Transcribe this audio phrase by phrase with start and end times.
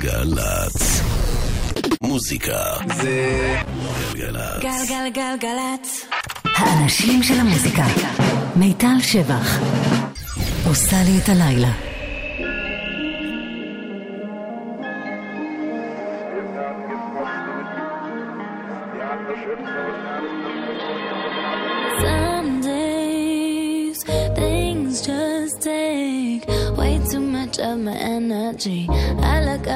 [0.00, 1.02] גלגלצ.
[2.02, 2.62] מוזיקה
[2.96, 3.56] זה
[4.14, 4.62] גלגלצ.
[4.62, 6.06] גלגלגלגלצ.
[6.56, 7.84] האנשים של המוזיקה.
[8.56, 9.58] מיטל שבח.
[10.66, 11.72] עושה לי את הלילה.
[22.02, 23.98] Some days
[24.38, 26.42] things just take
[26.78, 28.82] way too much of my energy.
[29.29, 29.29] I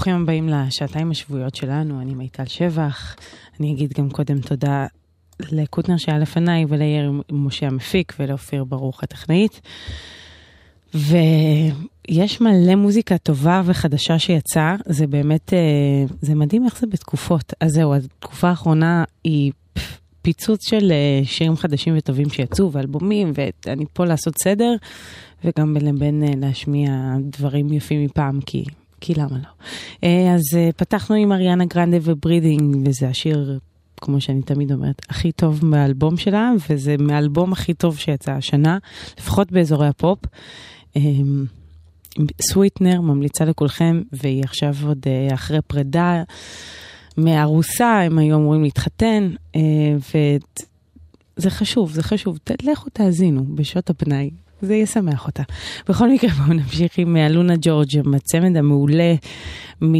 [0.00, 3.16] ברוכים הבאים לשעתיים השבועיות שלנו, אני מיטל שבח.
[3.60, 4.86] אני אגיד גם קודם תודה
[5.52, 9.60] לקוטנר שהיה לפניי וליאיר משה המפיק ולאופיר ברוך הטכנאית.
[10.94, 15.58] ויש מלא מוזיקה טובה וחדשה שיצאה, זה באמת, אה,
[16.20, 17.52] זה מדהים איך זה בתקופות.
[17.60, 19.52] אז זהו, התקופה האחרונה היא
[20.22, 24.74] פיצוץ של אה, שירים חדשים וטובים שיצאו ואלבומים, ואני פה לעשות סדר,
[25.44, 26.90] וגם בין לבין אה, להשמיע
[27.20, 28.64] דברים יפים מפעם, כי,
[29.00, 29.48] כי למה לא.
[30.04, 33.58] אה, אז אה, פתחנו עם אריאנה גרנדה ו breathin, וזה השיר,
[34.00, 38.78] כמו שאני תמיד אומרת, הכי טוב מהאלבום שלה, וזה מהאלבום הכי טוב שיצא השנה,
[39.18, 40.18] לפחות באזורי הפופ.
[40.96, 41.44] אמ,
[42.50, 46.22] Sweetener ממליצה לכולכם, והיא עכשיו עוד אה, אחרי פרידה
[47.18, 49.30] מארוסה, הם היו אמורים להתחתן,
[49.96, 52.38] וזה חשוב, זה חשוב.
[52.62, 54.30] לכו תאזינו בשעות הפנאי.
[54.62, 55.42] זה ישמח אותה.
[55.88, 59.14] בכל מקרה, בואו נמשיך עם אה, אלונה ג'ורג', הצמד המעולה
[59.82, 59.94] מ...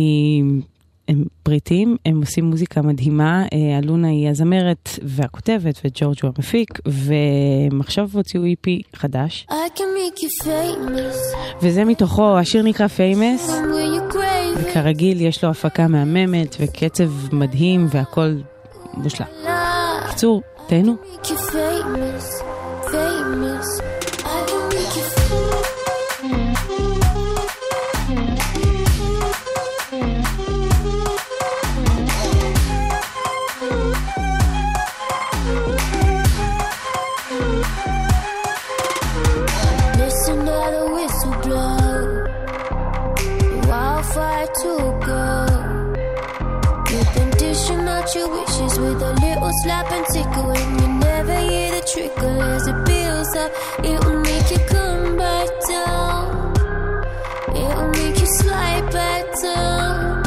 [1.10, 7.80] הם בריטים, הם עושים מוזיקה מדהימה, אה, אלונה היא הזמרת והכותבת וג'ורג' הוא המפיק, והם
[7.80, 13.60] עכשיו הוציאו EP חדש, I can make you famous וזה מתוכו, השיר נקרא Famous.
[14.56, 18.34] וכרגיל יש לו הפקה מהממת וקצב מדהים והכל
[18.94, 19.26] מושלם.
[20.04, 20.96] בקיצור, תהנו.
[21.02, 22.42] make you famous,
[48.10, 50.50] out your wishes with a little slap and tickle.
[50.50, 53.52] And you never hear the trickle as it builds up.
[53.84, 56.56] It'll make you come back down.
[57.54, 60.22] It'll make you slide back down.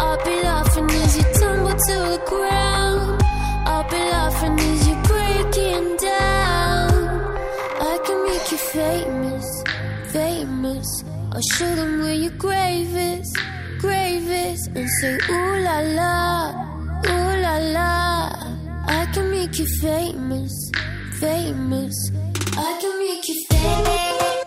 [0.00, 3.22] I'll be laughing as you tumble to the ground.
[3.66, 6.92] I'll be laughing as you're breaking down.
[7.80, 9.64] I can make you famous,
[10.12, 11.04] famous.
[11.32, 13.32] I'll show them where your grave is,
[13.78, 16.75] grave is, and say, ooh la la.
[17.04, 18.30] Ooh la la,
[18.86, 20.70] I can make you famous,
[21.20, 21.94] famous.
[22.56, 24.45] I can make you famous.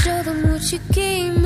[0.00, 1.43] show them what you came.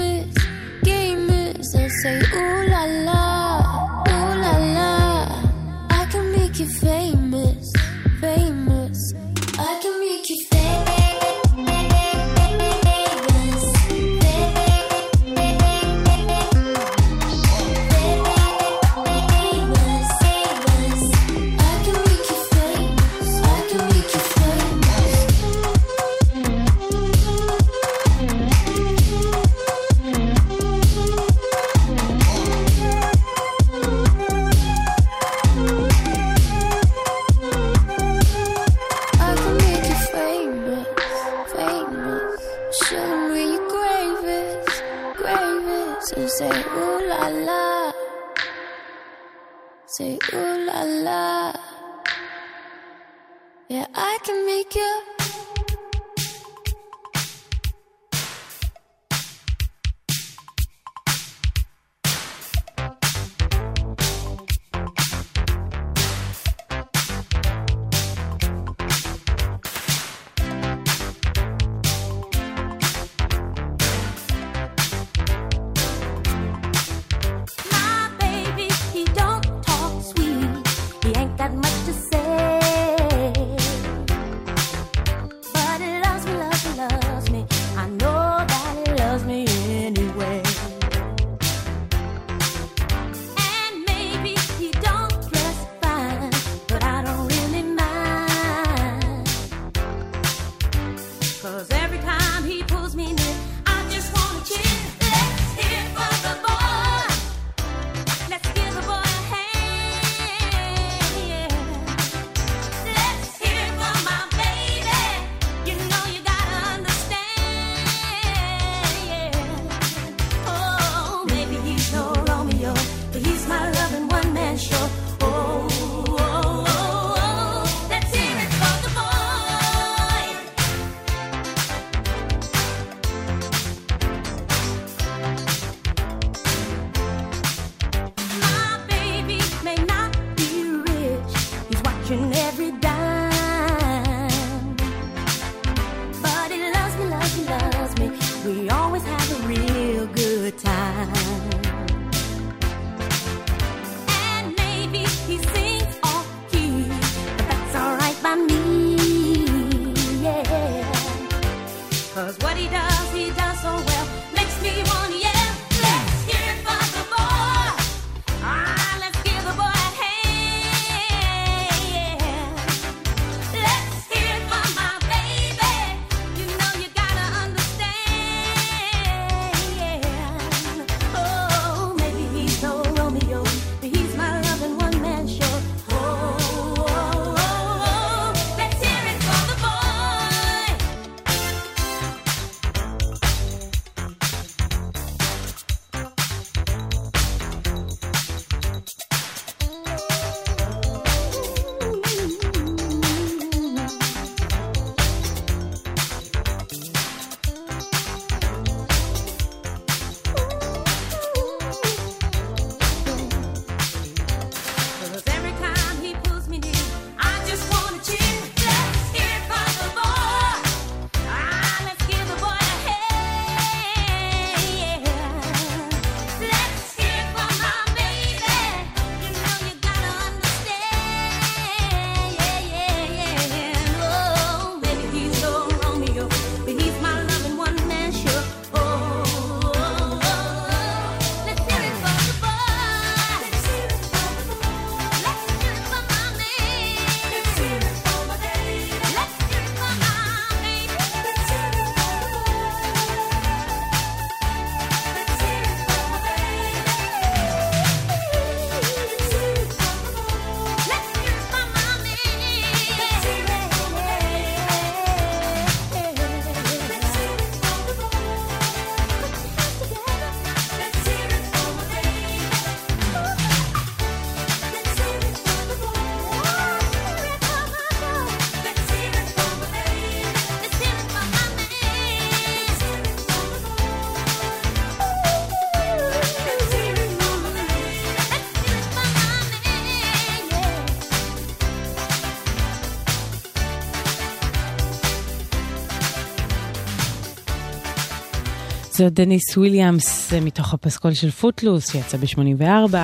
[298.99, 302.95] זו דניס וויליאמס, זה מתוך הפסקול של Footloose, שיצא ב-84.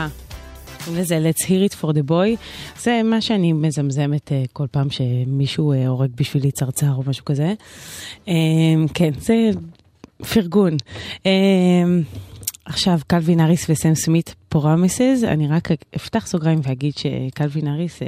[0.85, 2.37] קוראים לזה Let's Hear It for the Boy.
[2.83, 7.55] זה מה שאני מזמזמת אה, כל פעם שמישהו אה, הורג בשבילי צרצר או משהו כזה.
[8.27, 8.31] אמ,
[8.95, 9.51] כן, זה
[10.33, 10.77] פרגון.
[11.19, 11.27] אמ,
[12.65, 18.05] עכשיו, קלווין האריס וסם סמית Promises, אני רק אפתח סוגריים ואגיד שקלווין האריס, אה,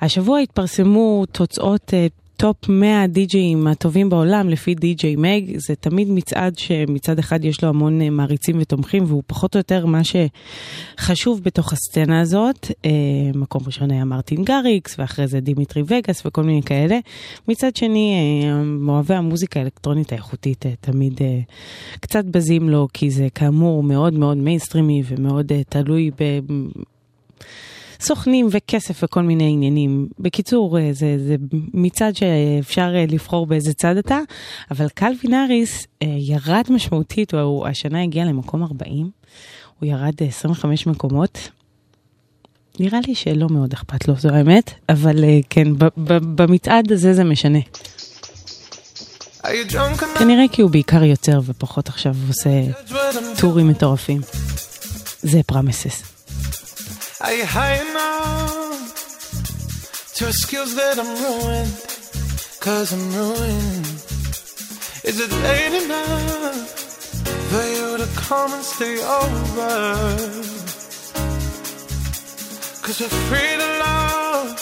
[0.00, 6.58] השבוע התפרסמו תוצאות אה, top 100 די-ג'אים הטובים בעולם לפי DJ Mag, זה תמיד מצעד
[6.58, 11.72] שמצד אחד יש לו המון אה, מעריצים ותומכים והוא פחות או יותר מה שחשוב בתוך
[11.72, 12.70] הסצנה הזאת.
[12.84, 12.90] אה,
[13.34, 16.98] מקום ראשון היה מרטין גאריקס ואחרי זה דימיטרי וגאס וכל מיני כאלה.
[17.48, 18.14] מצד שני,
[18.44, 21.20] אה, אוהבי המוזיקה האלקטרונית האיכותית תמיד
[22.00, 26.38] קצת בזים לו כי זה כאמור מאוד מאוד מיינסטרימי ומאוד תלוי ב...
[28.00, 30.08] סוכנים וכסף וכל מיני עניינים.
[30.18, 31.36] בקיצור, אה, זה, זה
[31.74, 34.18] מצד שאפשר אה, לבחור באיזה צד אתה,
[34.70, 39.10] אבל קלווין האריס אה, ירד משמעותית, הוא השנה הגיע למקום 40,
[39.80, 41.50] הוא ירד 25 מקומות.
[42.80, 45.68] נראה לי שלא מאוד אכפת לו, זו האמת, אבל כן,
[46.36, 47.58] במצעד הזה זה משנה.
[50.18, 52.50] כנראה כי הוא בעיקר יוצר ופחות עכשיו עושה
[53.40, 54.20] טורים מטורפים.
[55.22, 56.15] זה פרמסס.
[57.18, 58.92] Are you high enough
[60.16, 61.72] to excuse that I'm ruined?
[62.60, 63.86] Cause I'm ruined.
[65.02, 66.68] Is it late enough
[67.48, 69.72] for you to come and stay over?
[72.84, 74.60] Cause we're free to love,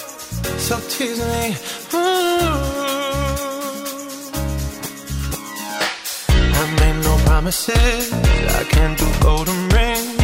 [0.61, 1.56] so tease me.
[1.92, 2.84] Ooh.
[6.54, 9.73] I made no promises, I can't do golden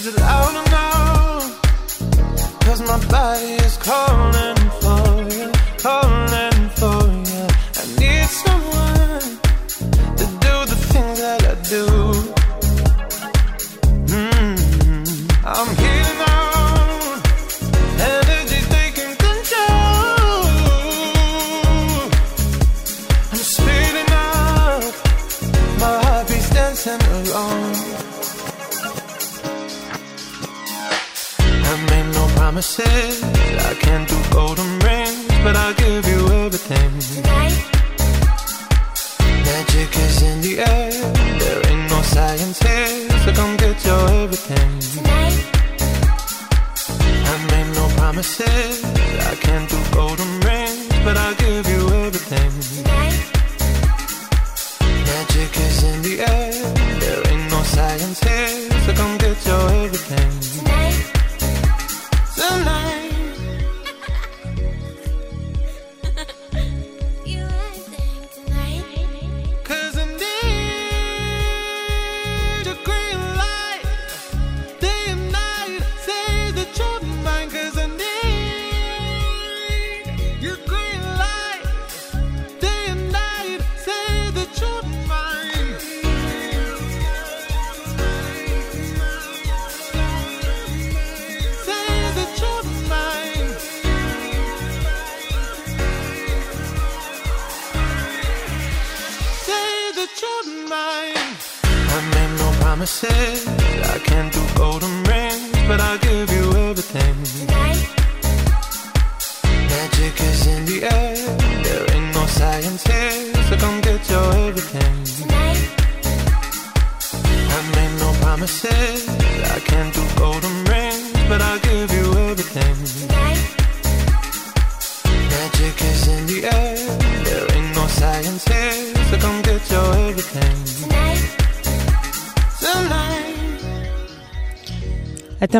[0.00, 1.60] Is it loud enough?
[2.64, 6.29] Cause my body is calling for you, calling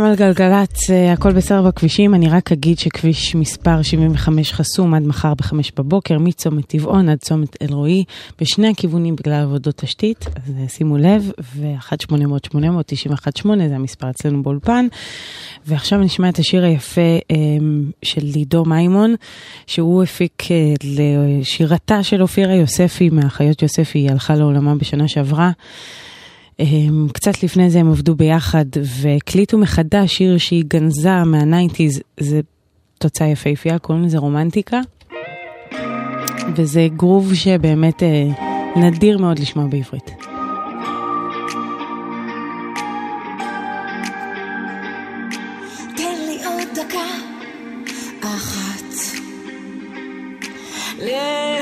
[0.01, 5.03] אתם על גלגלצ, אה, הכל בסדר בכבישים, אני רק אגיד שכביש מספר 75 חסום עד
[5.03, 8.05] מחר ב-5 בבוקר, מצומת טבעון עד צומת אלרועי,
[8.41, 14.87] בשני הכיוונים בגלל עבודות תשתית, אז אה, שימו לב, ו-1-800-891-8 זה המספר אצלנו באולפן.
[15.67, 17.37] ועכשיו נשמע את השיר היפה אה,
[18.03, 19.15] של לידו מימון,
[19.67, 20.43] שהוא הפיק
[20.85, 25.51] לשירתה של אופירה יוספי, מהאחיות יוספי, היא הלכה לעולמה בשנה שעברה.
[27.13, 32.41] קצת לפני זה הם עבדו ביחד והקליטו מחדש שיר שהיא גנזה מהניינטיז, זה
[32.99, 34.81] תוצאה יפהפייה, קוראים לזה רומנטיקה.
[36.57, 38.29] וזה גרוב שבאמת אה,
[38.77, 40.11] נדיר מאוד לשמוע בעברית.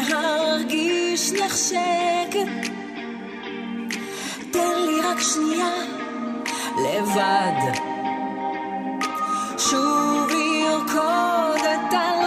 [0.08, 2.77] להרגיש נחשקת
[4.58, 5.72] תן לי רק שנייה
[6.84, 7.80] לבד.
[9.58, 12.17] שוב ירקוד את הלילה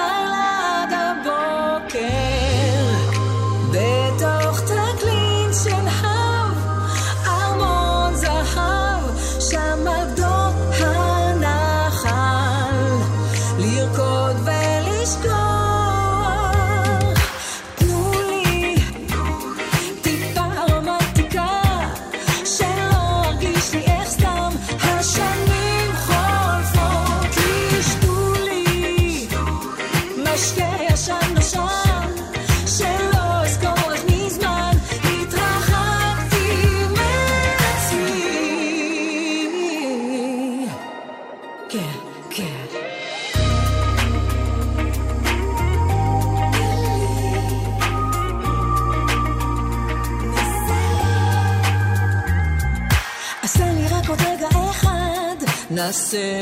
[56.12, 56.40] say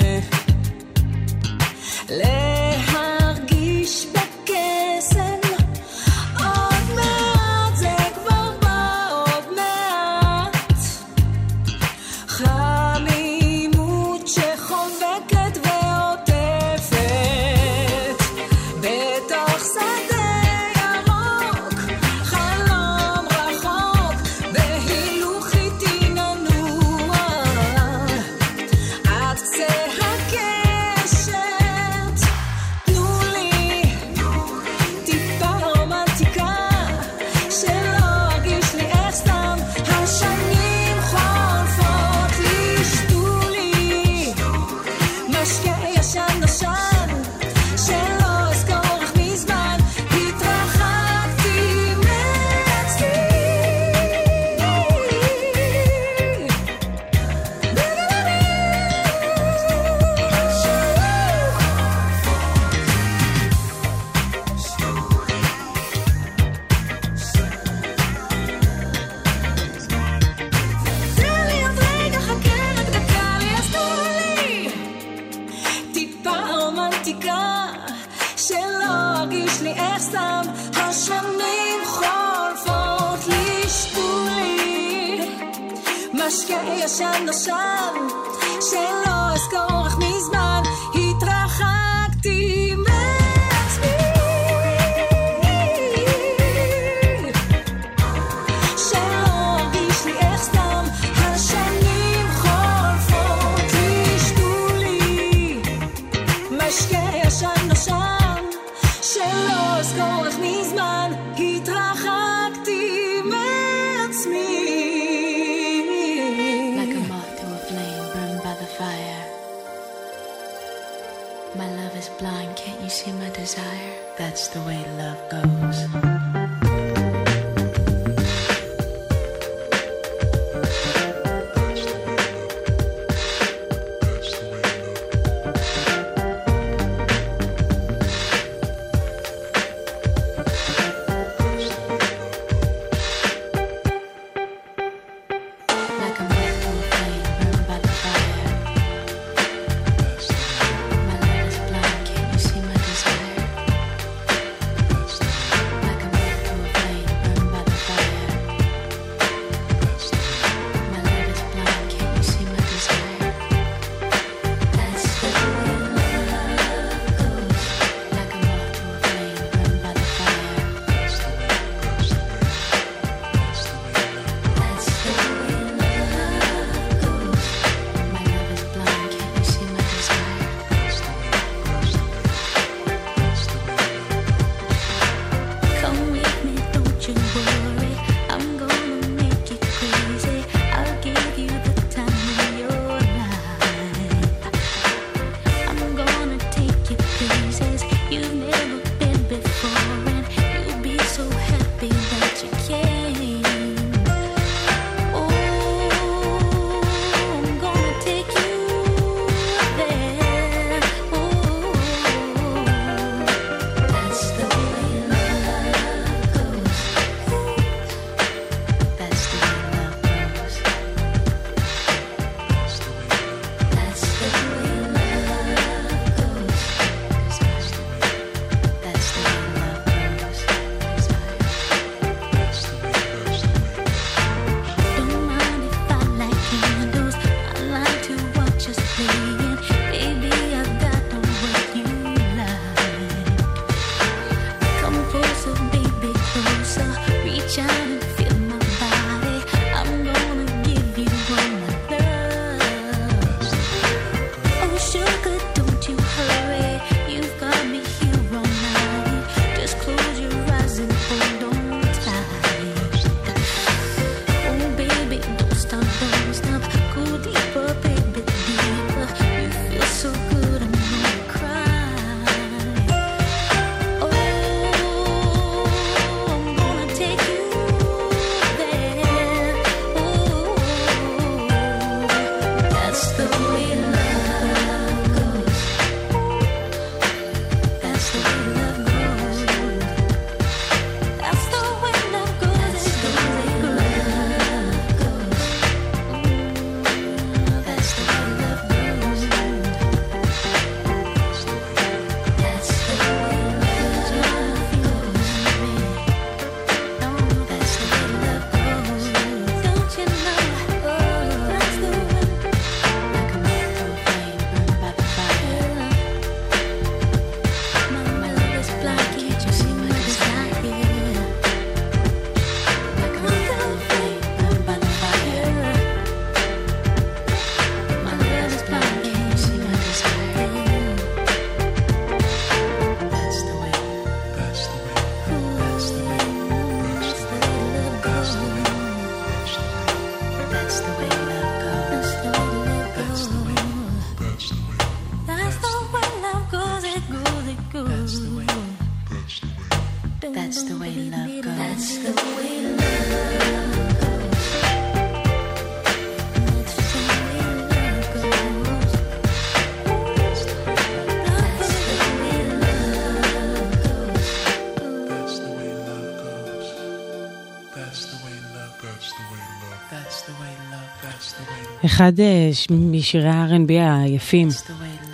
[371.99, 374.47] אחד אה, משירי ה-R&B היפים,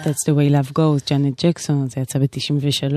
[0.03, 2.95] That's the way love goes, ג'אנט ג'קסון, זה יצא ב-93,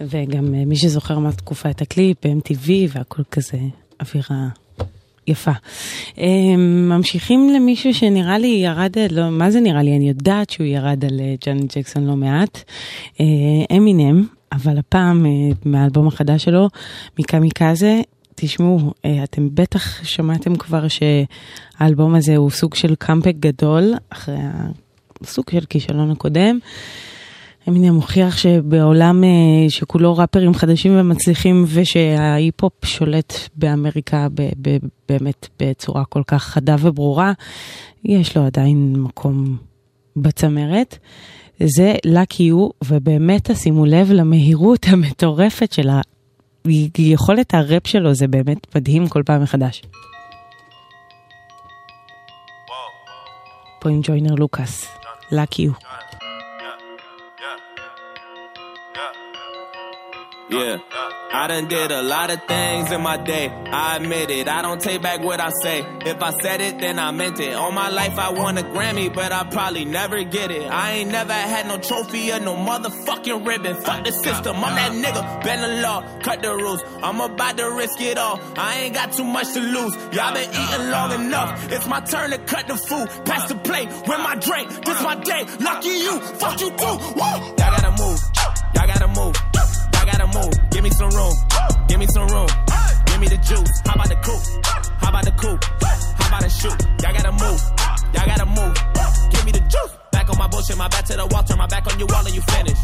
[0.00, 3.58] וגם אה, מי שזוכר מהתקופה את הקליפ, ב-MTV והכל כזה,
[4.00, 4.48] אווירה
[5.26, 5.52] יפה.
[6.18, 6.56] אה,
[6.88, 9.96] ממשיכים למישהו שנראה לי ירד, לא, מה זה נראה לי?
[9.96, 12.62] אני יודעת שהוא ירד על אה, ג'אנט ג'קסון לא מעט.
[13.20, 15.30] אה, אמינם, אבל הפעם אה,
[15.64, 16.68] מהאלבום החדש שלו,
[17.18, 18.00] מקמיקזה,
[18.40, 24.36] תשמעו, אה, אתם בטח שמעתם כבר שהאלבום הזה הוא סוג של קאמפק גדול, אחרי
[25.22, 26.58] הסוג של כישלון הקודם.
[27.68, 36.04] אמינם מוכיח שבעולם אה, שכולו ראפרים חדשים ומצליחים ושההיפ-הופ שולט באמריקה ב- ב- באמת בצורה
[36.04, 37.32] כל כך חדה וברורה,
[38.04, 39.56] יש לו עדיין מקום
[40.16, 40.98] בצמרת.
[41.64, 45.88] זה Lucky You, ובאמת תשימו לב למהירות המטורפת של.
[46.98, 49.82] יכולת הראפ שלו זה באמת מדהים כל פעם מחדש.
[53.80, 54.86] פה עם ג'וינר לוקאס,
[55.32, 55.88] Lucky You.
[60.50, 60.78] Yeah.
[61.30, 63.48] I done did a lot of things in my day.
[63.48, 64.48] I admit it.
[64.48, 65.84] I don't take back what I say.
[66.06, 67.54] If I said it, then I meant it.
[67.54, 70.62] All my life I won a Grammy, but I probably never get it.
[70.62, 73.76] I ain't never had no trophy or no motherfucking ribbon.
[73.82, 74.56] Fuck the system.
[74.56, 75.44] I'm that nigga.
[75.44, 76.02] Bend the law.
[76.20, 76.82] Cut the rules.
[77.02, 78.40] I'm about to risk it all.
[78.56, 79.94] I ain't got too much to lose.
[80.14, 81.70] Y'all been eating long enough.
[81.70, 83.06] It's my turn to cut the food.
[83.26, 83.88] Pass the plate.
[84.08, 84.70] Win my drink.
[84.82, 85.44] This my day.
[85.60, 86.18] Lucky you.
[86.40, 86.96] Fuck you too.
[87.16, 87.20] Woo!
[87.20, 88.18] Y'all gotta move.
[88.74, 89.47] Y'all gotta move.
[90.70, 91.32] Give me some room.
[91.88, 92.48] Give me some room.
[93.06, 93.82] Give me the juice.
[93.86, 94.64] How about the coupe?
[94.98, 95.64] How about the coupe?
[96.18, 96.76] How about the shoot?
[97.02, 97.60] Y'all gotta move.
[98.14, 98.74] Y'all gotta move.
[99.30, 99.97] Give me the juice.
[100.12, 102.24] Back on my bullshit, my back to the wall, turn my back on you all
[102.24, 102.78] and you finish.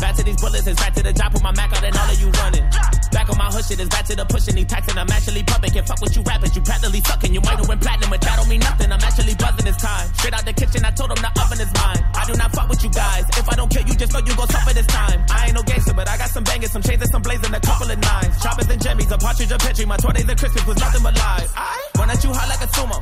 [0.00, 2.08] Back to these bullets, it's back to the job, put my Mac out and all
[2.08, 2.64] of you running.
[3.12, 5.70] Back on my hood shit, it's back to the pushing, these taxing, I'm actually pumping.
[5.70, 7.34] Can't fuck with you rappers, you practically sucking.
[7.34, 8.88] You might have went platinum, but that don't mean nothing.
[8.92, 10.06] I'm actually buzzing this time.
[10.14, 12.02] Straight out the kitchen, I told them the oven is mine.
[12.16, 13.24] I do not fuck with you guys.
[13.36, 15.18] If I don't kill you, just know you gon' suffer this time.
[15.28, 17.60] I ain't no gangster, but I got some bangers, some chains and some blazing, a
[17.60, 18.34] couple of nines.
[18.40, 19.84] Choppers and jimmies, a partridge, a petri.
[19.84, 21.50] My 20s and Christmas was nothing but lies.
[21.98, 22.98] Run at you hot like a sumo.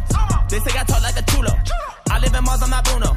[0.51, 1.55] They say I talk like a chulo.
[2.11, 3.15] I live in Mars, I'm not Bruno.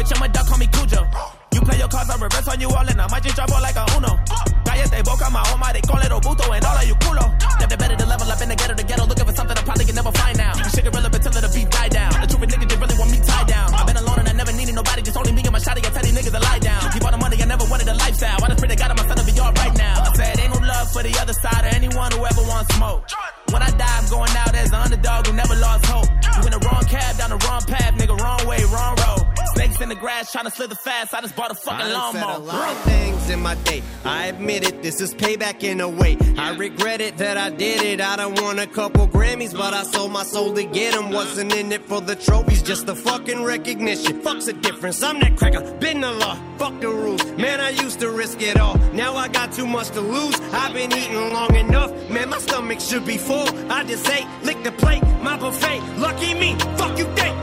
[0.00, 1.04] Bitch, I'm a duck, call me Cujo.
[1.52, 3.60] You play your cards, I reverse on you all, and I might just drop all
[3.60, 4.16] like a Uno.
[4.64, 7.28] Cállate, boca, my home, they call it Obuto, and all of you culo.
[7.60, 9.84] Never better to level up in the ghetto, the ghetto, looking for something I probably
[9.84, 10.56] can never find now.
[10.72, 12.16] Shit irrelevant till the beat die down.
[12.16, 13.68] The truth niggas just really want me tied down.
[13.76, 15.84] I've been alone and I never needed nobody, just only me and my shotty.
[15.84, 16.80] I tell these niggas to lie down.
[16.96, 18.40] Keep all the money, I never wanted a lifestyle.
[18.40, 20.00] I just pray to God I'm son of a yard right now.
[20.00, 23.04] I said, ain't no love for the other side or anyone who ever wants smoke.
[23.52, 26.08] When I die, I'm going out as an underdog who never lost hope.
[26.36, 29.26] You in the wrong cab, down the wrong path, nigga, wrong way, wrong road.
[29.54, 31.12] Snakes in the grass, trying to slither fast.
[31.12, 33.82] I just bought a fucking I said a lot of things in my day.
[34.04, 36.16] I admit it, this is payback in a way.
[36.38, 38.00] I regret it that I did it.
[38.00, 41.10] I done won a couple Grammys, but I sold my soul to get 'em.
[41.10, 44.20] Wasn't in it for the trophies, just the fucking recognition.
[44.22, 45.02] Fuck's the difference.
[45.02, 46.38] I'm that cracker, been the law.
[46.58, 47.24] Fuck the rules.
[47.36, 48.76] Man, I used to risk it all.
[48.92, 50.38] Now I got too much to lose.
[50.52, 51.90] I've been eating long enough.
[52.10, 53.39] Man, my stomach should be full.
[53.70, 55.80] I just ate, lick the plate, my buffet.
[55.98, 57.36] Lucky me, fuck you think.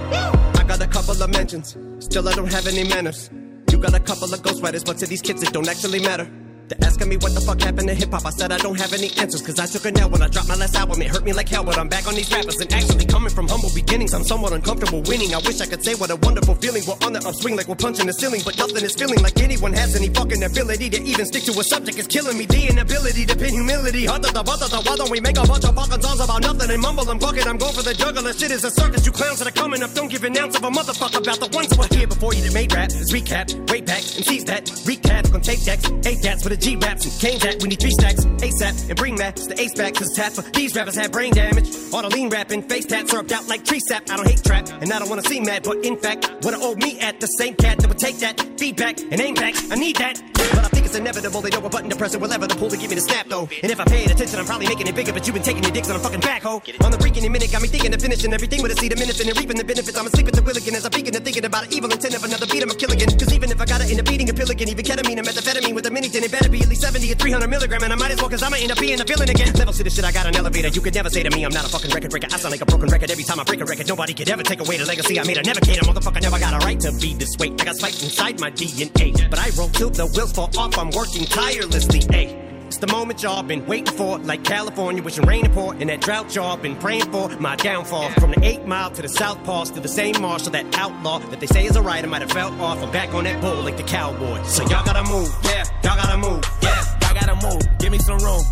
[0.60, 1.78] I got a couple of mentions.
[2.00, 3.30] Still, I don't have any manners.
[3.72, 6.30] You got a couple of ghostwriters, but to these kids it don't actually matter.
[6.68, 8.26] They're asking me what the fuck happened to hip hop.
[8.26, 10.50] I said I don't have any answers, cause I took a nail when I dropped
[10.50, 11.02] my last album.
[11.02, 12.60] It hurt me like hell, but I'm back on these rappers.
[12.60, 15.34] And actually, coming from humble beginnings, I'm somewhat uncomfortable winning.
[15.34, 16.84] I wish I could say what a wonderful feeling.
[16.84, 19.72] We're on the upswing like we're punching the ceiling, but nothing is feeling like anyone
[19.72, 21.98] has any fucking ability to even stick to a subject.
[22.00, 22.46] It's killing me.
[22.46, 24.04] The inability to pin humility.
[24.06, 24.76] Hotter the buttons.
[24.76, 27.48] Why don't we make a bunch of fucking songs about nothing and mumble and bucket?
[27.48, 28.34] I'm going for the juggler.
[28.34, 29.06] Shit is a circus.
[29.06, 31.48] You clowns that are coming up don't give an ounce of a motherfucker about the
[31.56, 32.90] ones that were here before you made rap.
[33.08, 34.66] Recap, way back, and seize that.
[34.84, 37.62] Recap, on tape decks, eight dats with a G raps and cane that.
[37.62, 39.94] We need three stacks, ASAP, and bring that the ace back.
[39.96, 41.70] Cause tap for these rappers have brain damage.
[41.94, 44.10] All the lean rapping, face tats served out like tree sap.
[44.10, 46.76] I don't hate trap, and I don't wanna see mad, but in fact, wanna owe
[46.76, 49.56] me at the same cat that would take that feedback and aim back.
[49.72, 50.22] I need that.
[50.34, 51.42] But I inevitable.
[51.42, 53.02] They know a button to press it, whatever ever the pull to give me the
[53.02, 53.50] snap though.
[53.64, 55.12] And if I paid attention, I'm probably making it bigger.
[55.12, 56.62] But you've been taking your dicks on a fucking backhoe.
[56.86, 59.20] On the freaking minute, got me thinking of finishing everything with a seed of minutes
[59.20, 59.98] and reaping the benefits.
[59.98, 62.16] I'm asleep at the will again as I'm peeking and thinking about an evil intent
[62.16, 62.62] of another beat.
[62.62, 63.10] I'm a kill again.
[63.18, 65.26] Cause even if I got it in a beating a pill again, even ketamine or
[65.26, 67.82] methamphetamine with a mini tin, it better be at least 70 or 300 milligram.
[67.84, 69.54] And I might as well cause I'ma end up being a villain again.
[69.58, 70.70] Level to the shit, I got an elevator.
[70.70, 72.28] You could never say to me, I'm not a fucking record breaker.
[72.32, 73.88] I sound like a broken record every time I break a record.
[73.88, 75.38] Nobody could ever take away the legacy I made.
[75.38, 75.82] I never cater.
[75.82, 77.50] Motherfucker never got a right to be this way.
[77.58, 79.30] I got spite inside my DNA.
[79.30, 80.78] But I roll till the wheels fall off.
[80.78, 82.32] I'm I'm working tirelessly, ayy.
[82.68, 86.00] It's the moment y'all been waiting for, like California wishing rain to pour, and that
[86.00, 88.10] drought y'all been praying for, my downfall.
[88.12, 91.42] From the 8 mile to the South Pass to the same marshal, that outlaw that
[91.42, 92.82] they say is a I might have felt off.
[92.82, 94.42] I'm back on that bull like the cowboy.
[94.44, 97.80] So y'all gotta move, yeah, y'all gotta move, yeah, y'all gotta move.
[97.80, 98.44] Give me some room,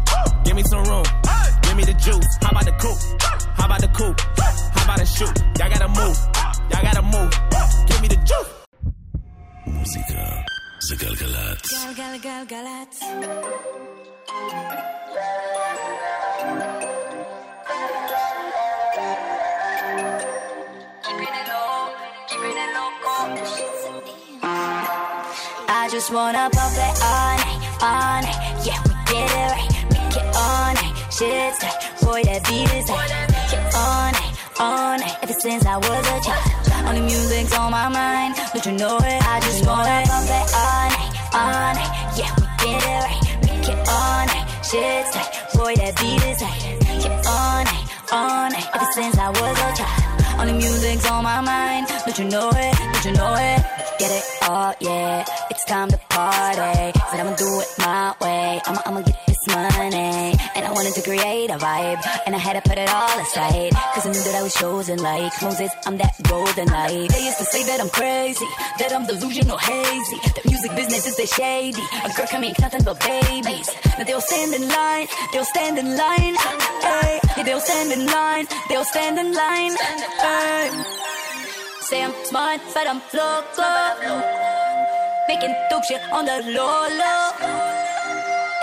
[0.44, 1.06] give me some room,
[1.62, 2.28] give me the juice.
[2.42, 3.00] How about the coupe?
[3.56, 4.20] How about the coupe?
[4.76, 5.32] How about the shoot?
[5.58, 6.18] Y'all gotta move,
[6.70, 7.32] y'all gotta move.
[7.88, 8.52] Give me the juice.
[9.68, 10.55] Música.
[10.89, 11.65] זה גלגלצ.
[11.85, 12.95] גלגלגלגלצ.
[25.73, 28.41] I just wanna pump it all night, all night.
[28.67, 30.95] Yeah, we get it right, make it all night.
[31.17, 33.11] Shit's tight, boy, that beat is tight.
[33.53, 34.11] Yeah, all
[34.60, 35.18] night.
[35.22, 38.36] Ever since I was a child, only music's on my mind.
[38.54, 39.20] Don't you know it?
[39.28, 41.92] I just wanna pump it all night, all night.
[42.16, 44.46] Yeah, we get it right, make it all night.
[44.64, 46.62] Shit's tight, boy, that beat is tight.
[47.04, 48.68] Yeah, all night, all night.
[48.74, 51.88] Ever since I was a child, only music's on my mind.
[52.06, 52.76] Don't you know it?
[52.78, 53.62] Don't you know it?
[54.00, 55.26] Get it all, yeah.
[55.50, 57.00] It's time to party.
[57.12, 58.62] Said I'ma do it my way.
[58.66, 60.35] I'ma, I'ma get this money.
[60.56, 62.02] And I wanted to create a vibe.
[62.26, 63.72] And I had to put it all aside.
[63.94, 65.72] Cause I knew that I was chosen like Moses.
[65.86, 67.10] I'm that golden light.
[67.10, 68.46] They used to say that I'm crazy.
[68.80, 70.18] That I'm delusional, hazy.
[70.36, 71.84] The music business is they shady.
[72.04, 73.70] A girl can make nothing but babies.
[73.98, 75.08] Now they'll stand in line.
[75.34, 76.36] They'll stand in line.
[76.82, 77.20] Hey.
[77.38, 78.48] Yeah, they'll stand in line.
[78.70, 79.76] They'll stand in line.
[80.24, 80.72] Hey.
[81.82, 83.72] Say I'm smart, but I'm loco.
[85.28, 87.75] Making dope shit on the low low.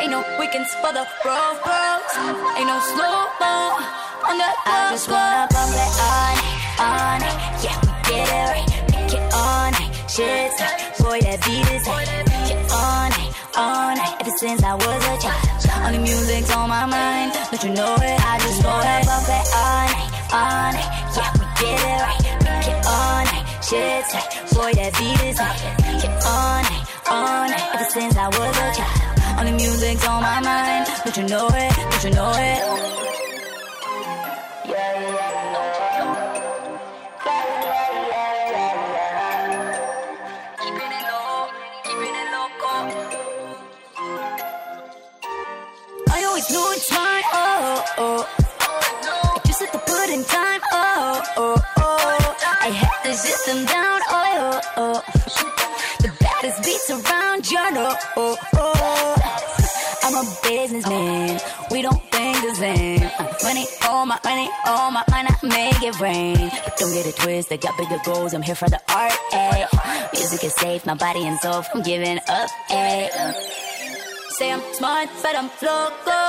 [0.02, 2.12] Ain't no weekends for the bro bros.
[2.58, 3.78] Ain't no slow mo
[4.26, 6.34] on the I just wanna pump it on,
[6.82, 7.20] on.
[7.62, 9.94] Yeah, we get it right, make it all night.
[10.10, 12.10] Shit's tight, uh, boy that beat is tight.
[12.50, 14.16] Yeah, all night, all night.
[14.18, 17.38] Ever since I was a child, only music's on my mind.
[17.52, 18.18] Don't you know it?
[18.26, 20.90] I just wanna pump it all night, all night.
[21.14, 23.46] Yeah, we get it right, make it all night.
[23.62, 25.62] Shit's tight, uh, boy that beat is tight.
[26.02, 27.70] Yeah, all night, all night.
[27.78, 29.01] Ever since I was a child,
[29.38, 32.62] all the music's on my mind, but you know it, but you know it.
[47.34, 48.42] Oh, oh, oh.
[53.46, 54.00] Them down.
[54.08, 55.02] Oh, oh, oh.
[56.00, 57.96] The baddest beats around, you know.
[58.16, 58.61] Oh, oh.
[60.42, 61.40] Businessman.
[61.70, 63.02] We don't think the same.
[63.02, 66.50] Uh, Money, oh my money, oh my money, I make it rain.
[66.64, 67.60] But don't get it twisted.
[67.60, 68.34] Got bigger goals.
[68.34, 69.12] I'm here for the art.
[69.32, 69.66] Eh.
[70.14, 72.50] Music is safe, my body and soul from giving up.
[72.70, 73.32] Eh.
[74.30, 76.20] Say I'm smart, but I'm loco.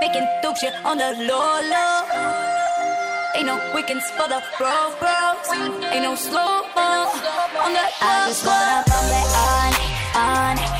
[0.00, 2.56] Making dope shit on the low low.
[3.36, 5.48] Ain't no weekends for the bro bros.
[5.92, 6.88] Ain't no slow mo
[7.64, 9.28] on the I just wanna pump it
[10.16, 10.75] on, on.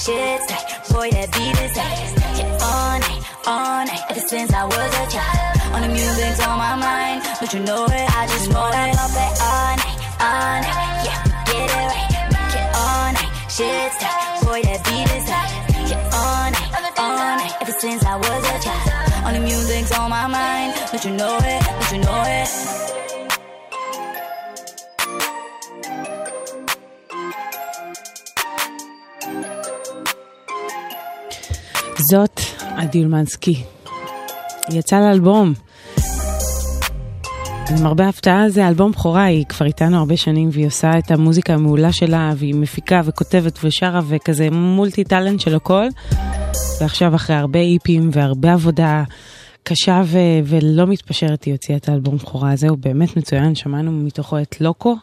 [0.00, 1.92] Shit's tight, boy that beat is tight.
[2.32, 4.00] Yeah, all night, all night.
[4.08, 7.20] Ever since I was a child, on the music's on my mind.
[7.36, 8.08] Don't you know it?
[8.08, 11.04] I just pump it all night, all night.
[11.04, 13.28] Yeah, get it right, make it all night.
[13.52, 15.52] Shit's tight, boy that beat is tight.
[15.84, 17.52] Yeah, all night, all night.
[17.60, 20.80] Ever since I was a child, on the music's on my mind.
[20.96, 21.60] Don't you know it?
[21.60, 23.09] Don't you know it?
[32.10, 32.40] זאת
[32.76, 33.62] עדי אולמנסקי.
[34.72, 35.52] יצא לאלבום.
[37.70, 41.92] למרבה ההפתעה זה אלבום בכורה, היא כבר איתנו הרבה שנים והיא עושה את המוזיקה המעולה
[41.92, 45.86] שלה והיא מפיקה וכותבת ושרה וכזה מולטי טאלנט של הכל.
[46.80, 49.04] ועכשיו אחרי הרבה איפים והרבה עבודה
[49.62, 54.38] קשה ו- ולא מתפשרת היא הוציאה את האלבום בכורה הזה, הוא באמת מצוין, שמענו מתוכו
[54.38, 54.96] את לוקו.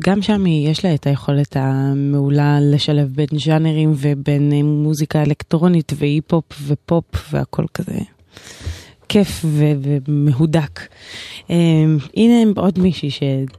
[0.00, 6.44] וגם שם יש לה את היכולת המעולה לשלב בין ז'אנרים ובין אה, מוזיקה אלקטרונית והיפ-הופ
[6.66, 7.98] ופופ והכל כזה
[9.08, 10.80] כיף ו- ומהודק.
[11.48, 11.52] Um,
[12.16, 13.10] הנה עוד מישהי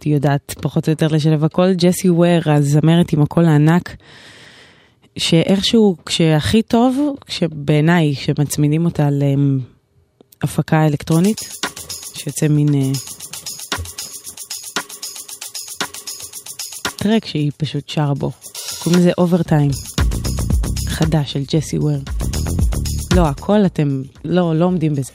[0.04, 3.95] שיודעת פחות או יותר לשלב הכל, ג'סי וויר, הזמרת עם הקול הענק,
[5.17, 9.10] שאיכשהו, כשהכי טוב, כשבעיניי, כשמצמידים אותה
[10.43, 11.39] להפקה אלקטרונית,
[12.13, 12.97] שיוצא מין uh,
[17.04, 18.32] טרק שהיא פשוט שרה בו.
[18.84, 19.72] קוראים לזה אוברטיים,
[20.88, 22.00] חדש של ג'סי וויר.
[23.16, 25.12] לא, הכל אתם לא, לא עומדים בזה.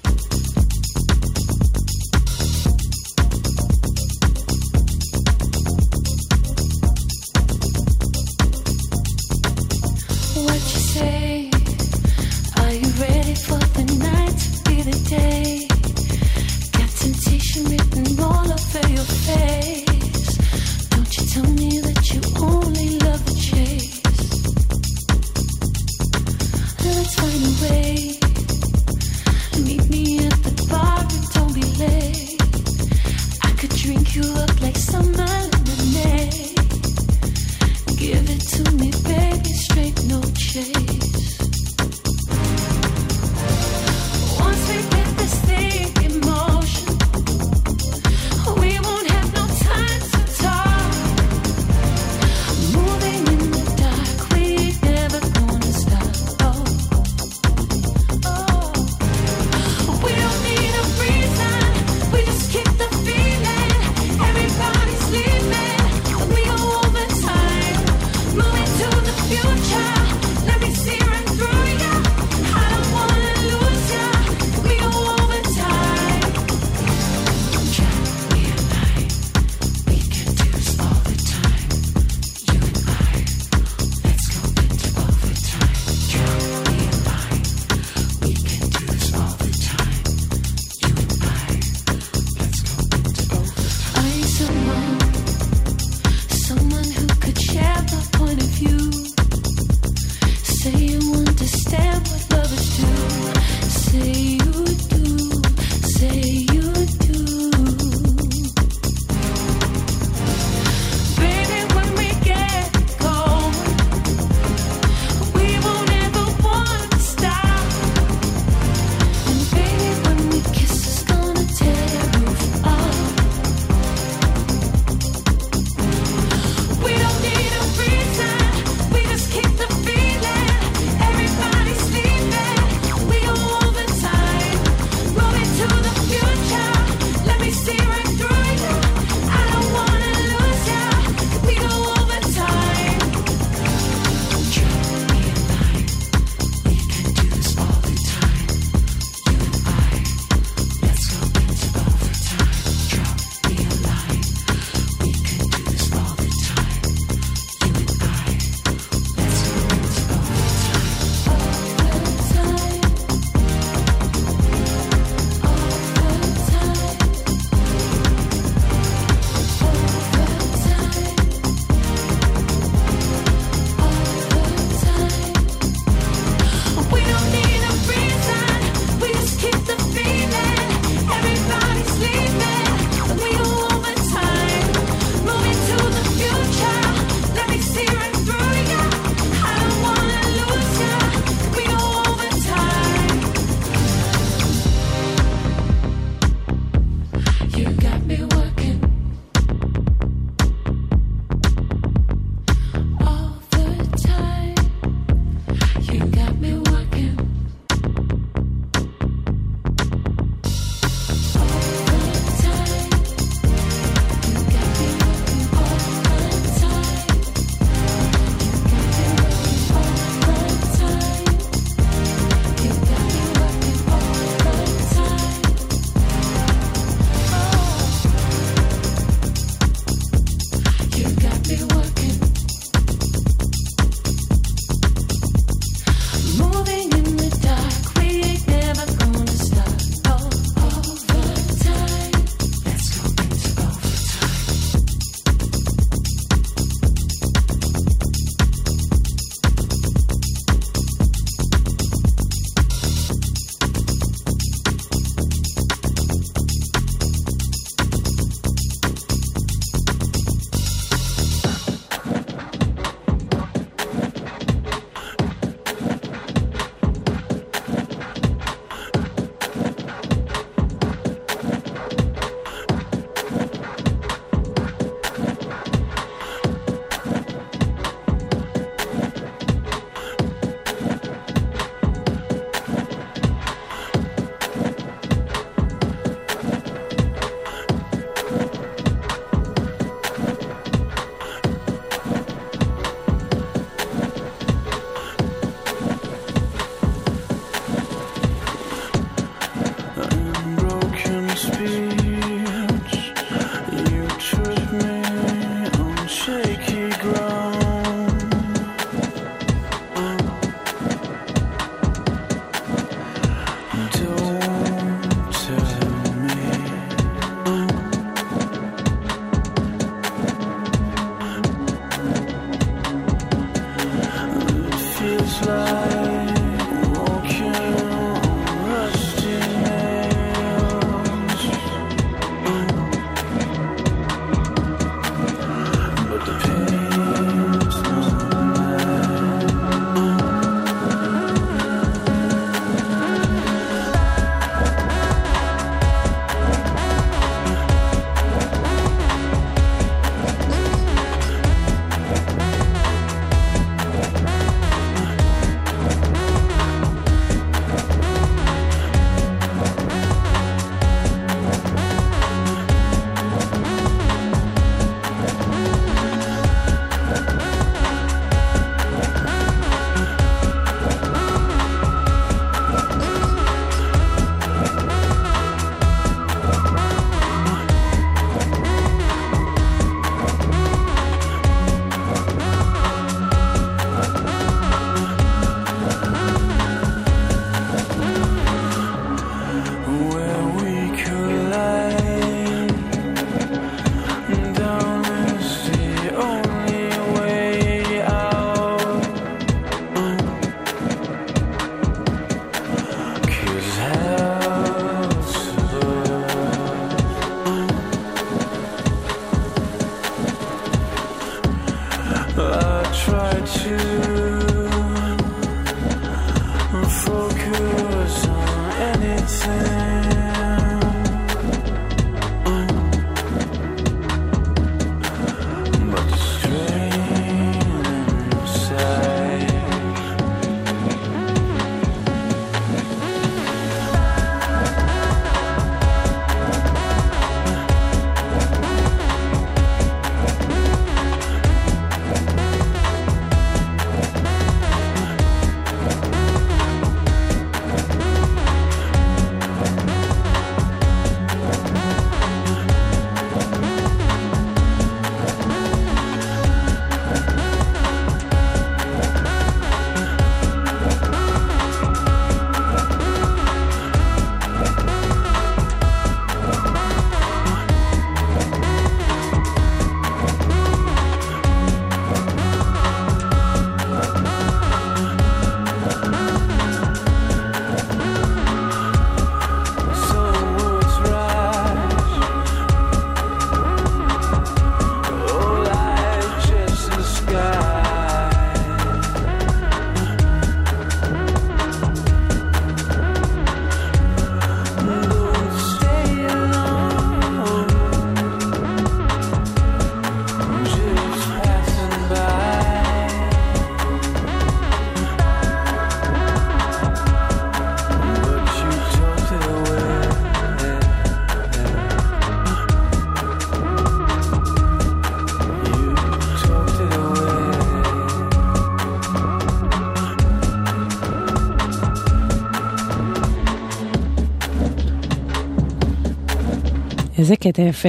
[527.26, 527.88] איזה קטע יפה.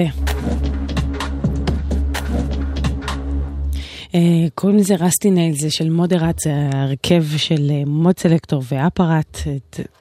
[4.07, 4.15] אה,
[4.55, 9.37] קוראים לזה Rusty Nail, זה של מודרט, זה הרכב של אה, מוד סלקטור ואפרט,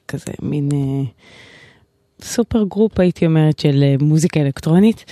[0.08, 5.04] כזה מין אה, super group הייתי אומרת של מוזיקה אלקטרונית.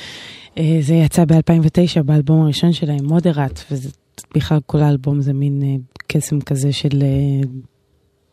[0.81, 3.89] זה יצא ב-2009 באלבום הראשון שלהם, מודרט, וזה
[4.35, 7.03] בכלל כל האלבום זה מין קסם כזה של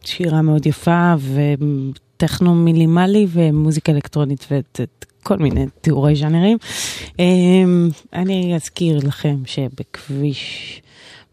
[0.05, 4.47] שירה מאוד יפה וטכנו מינימלי ומוזיקה אלקטרונית
[5.23, 6.57] כל מיני תיאורי ז'אנרים.
[7.19, 10.81] אמ, אני אזכיר לכם שבכביש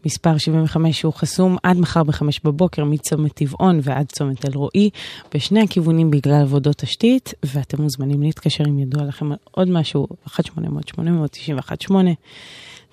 [0.05, 4.89] מספר 75 הוא חסום עד מחר בחמש בבוקר מצומת טבעון ועד צומת אלרועי,
[5.33, 11.91] בשני הכיוונים בגלל עבודות תשתית, ואתם מוזמנים להתקשר אם ידוע לכם עוד משהו, 1-800-891-8.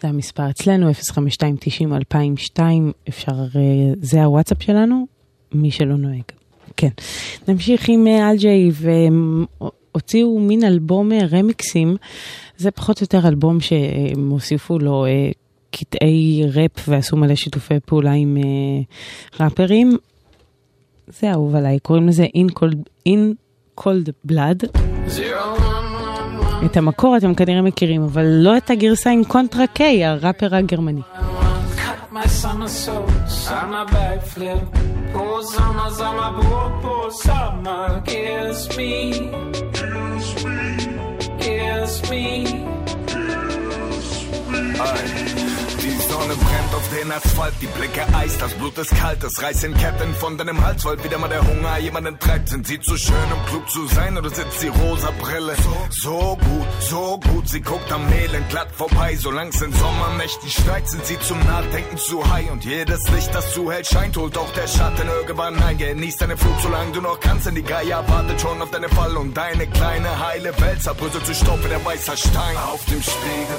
[0.03, 2.61] זה המספר אצלנו, 052-90-2002,
[3.09, 5.07] אפשר, אה, זה הוואטסאפ שלנו,
[5.53, 6.23] מי שלא נוהג.
[6.77, 6.89] כן.
[7.49, 8.71] נמשיך עם אה, אלג'יי
[9.97, 11.97] הוציאו מין אלבום אה, רמיקסים,
[12.57, 15.31] זה פחות או יותר אלבום שהם הוסיפו לו אה,
[15.71, 18.83] קטעי ראפ ועשו מלא שיתופי פעולה עם אה,
[19.41, 19.97] ראפרים.
[21.07, 23.35] זה אהוב עליי, קוראים לזה In Cold, In
[23.81, 24.79] Cold Blood.
[26.65, 31.01] את המקור אתם כנראה מכירים, אבל לא את הגרסה עם קונטרה קיי, הראפר הגרמני.
[32.11, 34.67] My somersault, summer backflip.
[35.15, 39.31] Oh, summer, summer, poor, poor summer, kiss me.
[39.73, 40.77] Kiss me.
[41.39, 42.67] Kiss me.
[43.07, 43.51] Kiss
[44.49, 44.77] me.
[44.79, 45.33] Aye.
[45.37, 45.56] These
[46.17, 49.77] Sonne brennt auf den Asphalt, die Blicke Eis, das Blut ist kalt, es reißt in
[49.77, 52.49] Ketten von deinem Hals, weil wieder mal der Hunger jemanden treibt.
[52.49, 55.55] Sind sie zu schön, um klug zu sein, oder sitzt die rosa Brille?
[55.91, 61.05] So gut, so gut, sie guckt am Elend glatt vorbei, solang's in Sommernächten schneit, sind
[61.05, 65.09] sie zum Nachdenken zu high und jedes Licht, das zuhält, scheint, holt auch der Schatten
[65.21, 65.77] irgendwann ein.
[65.77, 69.15] Genieß deine Flut, solange du noch kannst, denn die Geier wartet schon auf deinen Fall
[69.19, 73.59] und deine kleine heile Welt zerbröselt zu Stoff wie der weißer Stein auf dem Spiegel.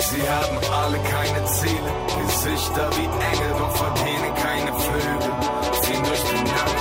[0.00, 5.18] Sie haben alle keine Ziele, Gesichter wie Engel, doch von denen keine Vögel
[5.82, 6.78] Ziehen durch die Nacht.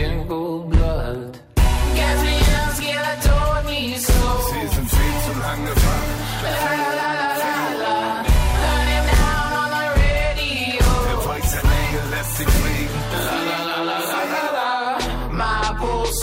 [0.00, 1.40] Irgendwo bleibt.
[1.96, 2.92] Gatsby,
[3.26, 4.12] Tony, so.
[4.50, 6.24] Sie sind viel zu lange wach.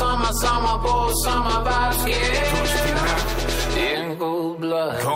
[0.01, 2.30] summer, summer, bowl, summer vibes, yeah.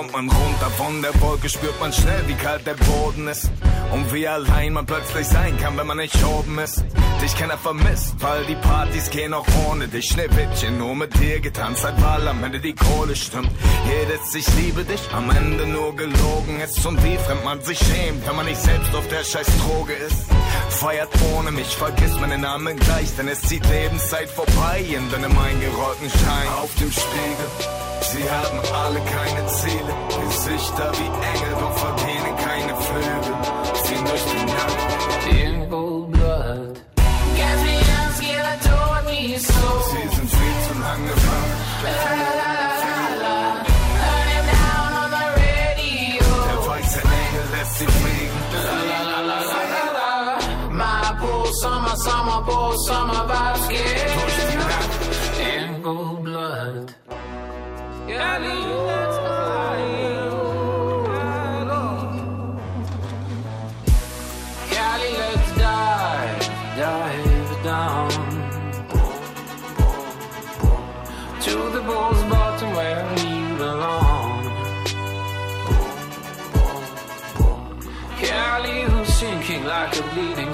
[0.06, 3.49] Kommt man runter von der Wolke, spürt man schnell, wie kalt der Boden ist.
[3.91, 6.84] Und wie allein man plötzlich sein kann, wenn man nicht oben ist.
[7.24, 10.10] Dich keiner vermisst, weil die Partys gehen auch ohne dich.
[10.10, 13.49] Schneewittchen, nur mit dir getanzt hat, weil am Ende die Kohle stimmt.
[13.88, 16.86] Jedes Ich liebe dich, am Ende nur gelogen ist.
[16.86, 20.26] Und wie fremd man sich schämt, wenn man nicht selbst auf der scheiß Droge ist.
[20.70, 26.10] Feiert ohne mich, vergisst meinen Namen gleich, denn es zieht Lebenszeit vorbei in deinem eingerollten
[26.10, 26.47] Schein.
[26.62, 27.49] Auf dem Spiegel,
[28.01, 29.45] sie haben alle keine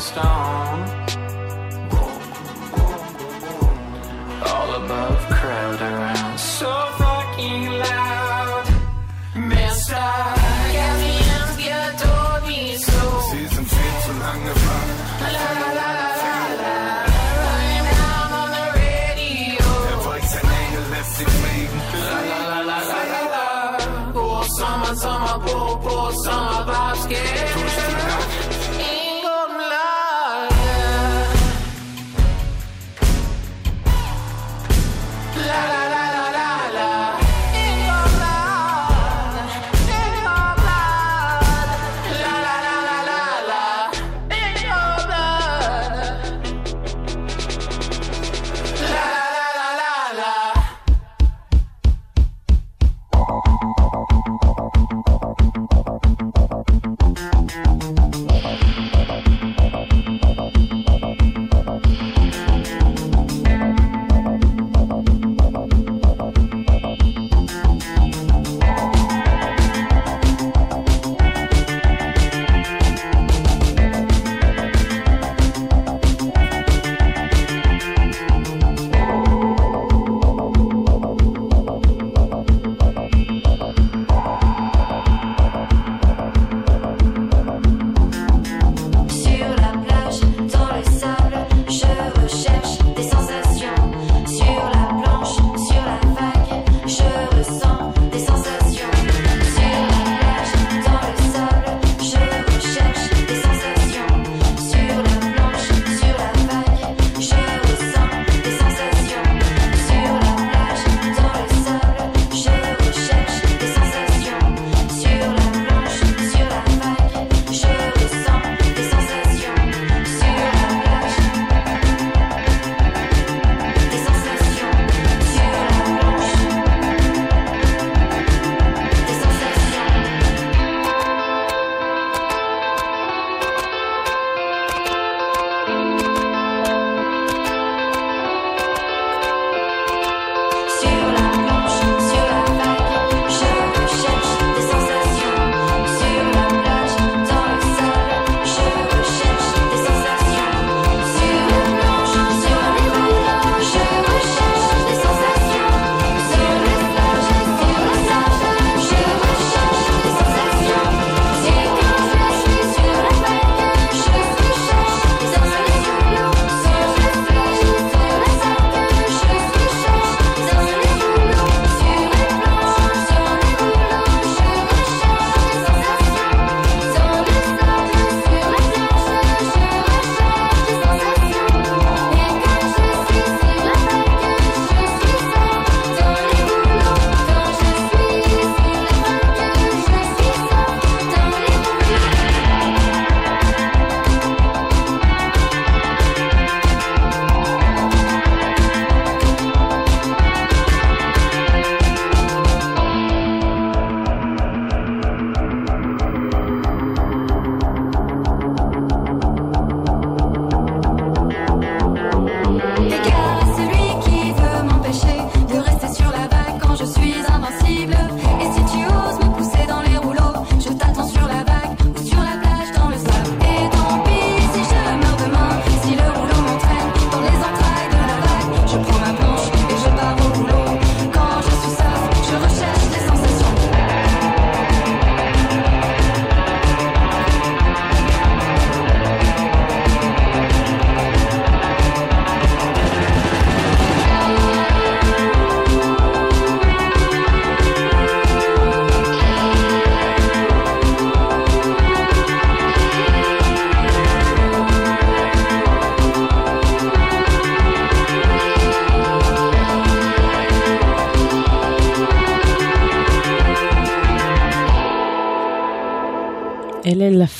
[0.01, 0.90] stone.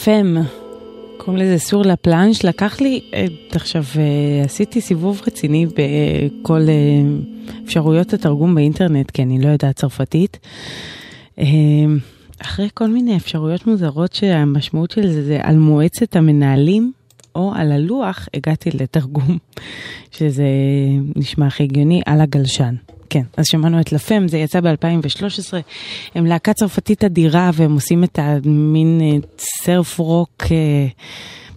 [0.02, 0.36] לפם,
[1.18, 2.46] קוראים לזה סור לפלאנש.
[2.46, 7.02] לקח לי, אה, עכשיו, אה, עשיתי סיבוב רציני בכל אה,
[7.66, 10.40] אפשרויות התרגום באינטרנט, כי אני לא יודעת צרפתית.
[11.40, 11.46] אה,
[12.42, 16.92] אחרי כל מיני אפשרויות מוזרות שהמשמעות של זה זה על מועצת המנהלים.
[17.36, 19.38] או על הלוח הגעתי לתרגום,
[20.18, 20.46] שזה
[21.16, 22.76] נשמע הכי הגיוני, על הגלשן.
[23.12, 25.54] כן, אז שמענו את לפם, זה יצא ב-2013.
[26.16, 29.02] הם להקה צרפתית אדירה והם עושים את המין
[29.38, 30.44] סרף רוק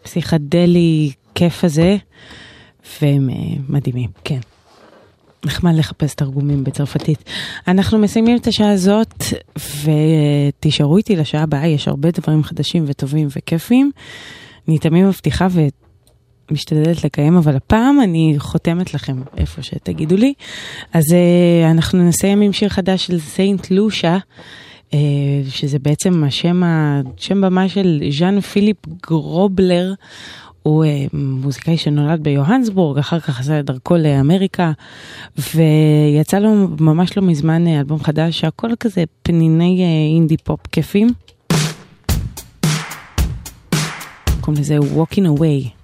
[0.03, 1.97] פסיכדלי כיף הזה,
[3.03, 3.35] והם אה,
[3.69, 4.39] מדהימים, כן.
[5.45, 7.25] נחמד לחפש תרגומים בצרפתית.
[7.69, 9.25] אנחנו מסיימים את השעה הזאת,
[9.85, 13.91] ותישארו איתי לשעה הבאה, יש הרבה דברים חדשים וטובים וכיפים.
[14.69, 15.47] אני תמיד מבטיחה
[16.51, 20.33] ומשתדלת לקיים, אבל הפעם אני חותמת לכם איפה שתגידו לי.
[20.93, 24.19] אז אה, אנחנו נסיים עם שיר חדש של סיינט לושה.
[24.91, 24.95] אה,
[25.51, 28.77] שזה בעצם השם, השם במה של ז'אן פיליפ
[29.07, 29.95] גרובלר,
[30.63, 34.73] הוא אה, מוזיקאי שנולד ביוהנסבורג, אחר כך עשה את דרכו לאמריקה,
[35.39, 41.09] ויצא לו ממש לא מזמן אלבום חדש, שהכל כזה פניני אה, אינדי פופ כיפים.
[44.41, 45.84] קוראים לזה Walking Away.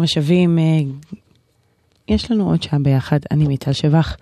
[0.00, 0.58] ומשאבים.
[0.58, 0.64] אה,
[2.08, 4.16] יש לנו עוד שעה ביחד, אני מיטל שבח.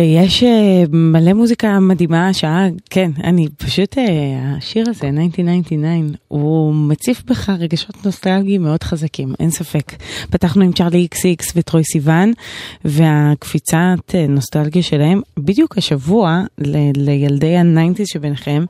[0.00, 4.04] ויש אה, מלא מוזיקה מדהימה, שעה, כן, אני פשוט, אה,
[4.56, 9.92] השיר הזה, 1999, הוא מציף בך רגשות נוסטלגיים מאוד חזקים, אין ספק.
[10.30, 12.32] פתחנו עם צ'ארלי איקס איקס וטרוי סיוון,
[12.84, 18.64] והקפיצת אה, נוסטלגיה שלהם, בדיוק השבוע, ל- לילדי ה nineties שביניכם,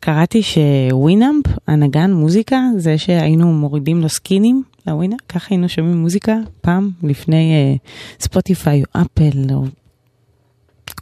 [0.00, 6.90] קראתי שווינאמפ, הנגן מוזיקה, זה שהיינו מורידים לו סקינים לווינאמפ, ככה היינו שומעים מוזיקה פעם
[7.02, 7.78] לפני
[8.20, 9.64] ספוטיפיי או אפל או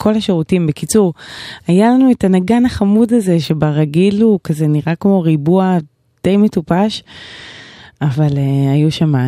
[0.02, 0.66] כל השירותים.
[0.66, 1.14] בקיצור,
[1.66, 5.78] היה לנו את הנגן החמוד הזה שברגיל הוא כזה נראה כמו ריבוע
[6.24, 7.02] די מטופש,
[8.02, 9.20] אבל אה, היו שם אה,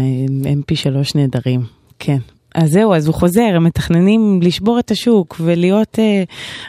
[0.44, 1.60] MP3 נהדרים,
[1.98, 2.18] כן.
[2.54, 6.22] אז זהו, אז הוא חוזר, הם מתכננים לשבור את השוק ולהיות אה,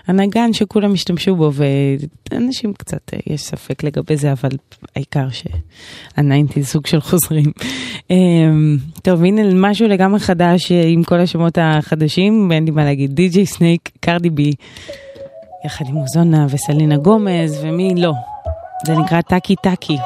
[0.08, 1.52] הנגן שכולם ישתמשו בו,
[2.32, 4.50] ואנשים קצת, אה, יש ספק לגבי זה, אבל
[4.96, 7.52] העיקר שה nineties סוג של חוזרים.
[8.12, 8.16] אה,
[9.02, 13.46] טוב, הנה משהו לגמרי חדש אה, עם כל השמות החדשים, ואין לי מה להגיד, די.ג'יי
[13.46, 14.52] סנייק, קרדי בי,
[15.66, 18.14] יחד עם אוזונה וסלינה גומז, ומי לא.
[18.88, 19.98] זה נקרא טאקי טאקי.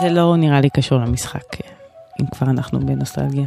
[0.00, 1.70] זה לא נראה לי קשור למשחק, אה,
[2.20, 3.46] אם כבר אנחנו בנוסטלגיה.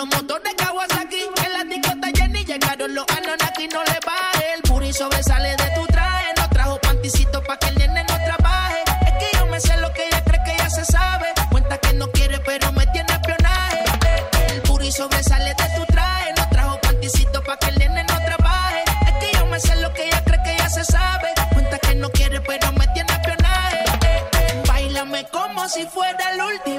[0.00, 1.22] Los motores Kawasaki.
[1.44, 3.68] En la discota Jenny llegaron los Anonaki.
[3.68, 6.32] No le baje, el puri sobresale de tu traje.
[6.38, 8.78] No trajo panticito pa' que el nene no trabaje.
[9.06, 11.26] Es que yo me sé lo que ella cree que ya se sabe.
[11.50, 13.84] Cuenta que no quiere, pero me tiene espionaje.
[14.48, 16.32] El puri sobresale de tu traje.
[16.38, 18.82] No trajo panticito pa' que el nene no trabaje.
[19.06, 21.28] Es que yo me sé lo que ella cree que ya se sabe.
[21.52, 23.84] Cuenta que no quiere, pero me tiene espionaje.
[24.66, 26.20] Bailame como si fuera
[26.50, 26.78] vez y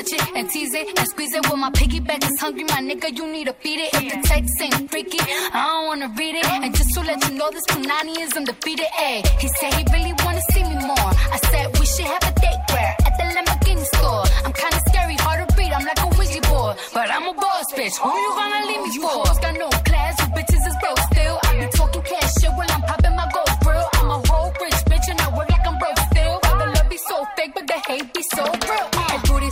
[0.00, 1.46] Touch it and tease it and squeeze it.
[1.46, 3.16] Well, my piggyback is hungry, my nigga.
[3.16, 3.90] You need to feed it.
[3.94, 6.46] If the text ain't freaky, I don't wanna read it.
[6.46, 8.86] And just to let you know, this Punani is undefeated.
[8.98, 11.12] Ay, he said he really wanna see me more.
[11.34, 14.24] I said we should have a date where at the Lamborghini store.
[14.44, 15.72] I'm kinda scary, hard to read.
[15.72, 17.96] I'm like a Ouija board, but I'm a boss bitch.
[17.98, 19.08] Who you gonna leave me for?
[19.08, 21.36] Hoes got no class, you bitches is broke still.
[21.44, 23.99] I be talking cash shit while I'm popping my gold grill.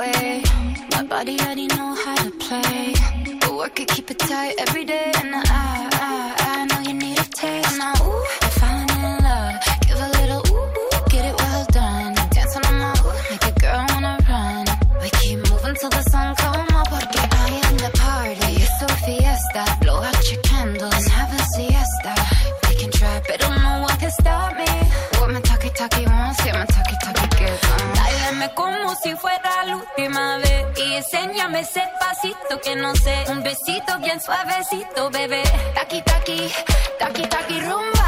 [0.00, 0.42] Way.
[0.92, 2.94] My body already know how to play.
[3.40, 5.12] But work it, keep it tight every day.
[5.20, 5.89] And I,
[32.62, 35.42] que no sé, un besito bien suavecito, bebé.
[35.74, 36.50] Taki taki,
[36.98, 37.99] taki taki rumba.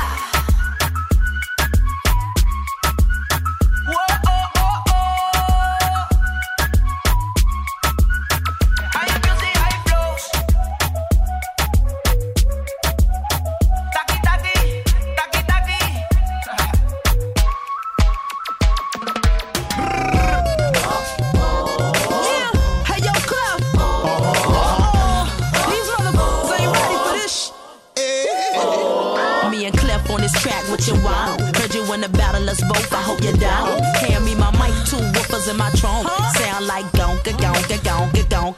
[33.23, 33.72] you down.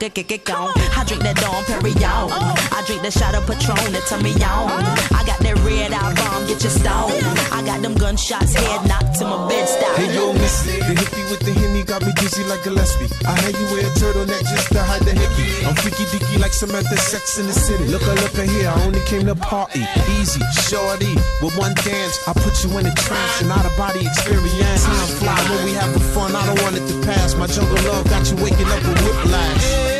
[0.09, 0.85] Gonka, gonka, gonka.
[0.97, 2.31] I drink that Dom Perignon.
[2.73, 4.69] I drink that shot of Patron that turn me on.
[5.13, 7.13] I got that red eye bomb, get your stone.
[7.53, 9.97] I got them gunshots, head knocked to my bed stop.
[9.97, 13.09] Hey yo, Missy, the hippie with the henny got me dizzy like Gillespie.
[13.25, 15.65] I had you wear a turtleneck just to hide the hickey.
[15.65, 17.85] I'm freaky dicky like Samantha Sex in the City.
[17.89, 19.85] Look, look at here, I only came to party.
[20.21, 24.07] Easy, shorty, with one dance, I put you in a trance and out of body
[24.07, 24.85] experience.
[24.85, 27.35] Time fly when we having fun, I don't want it to pass.
[27.35, 29.94] My jungle love got you waking up with whiplash.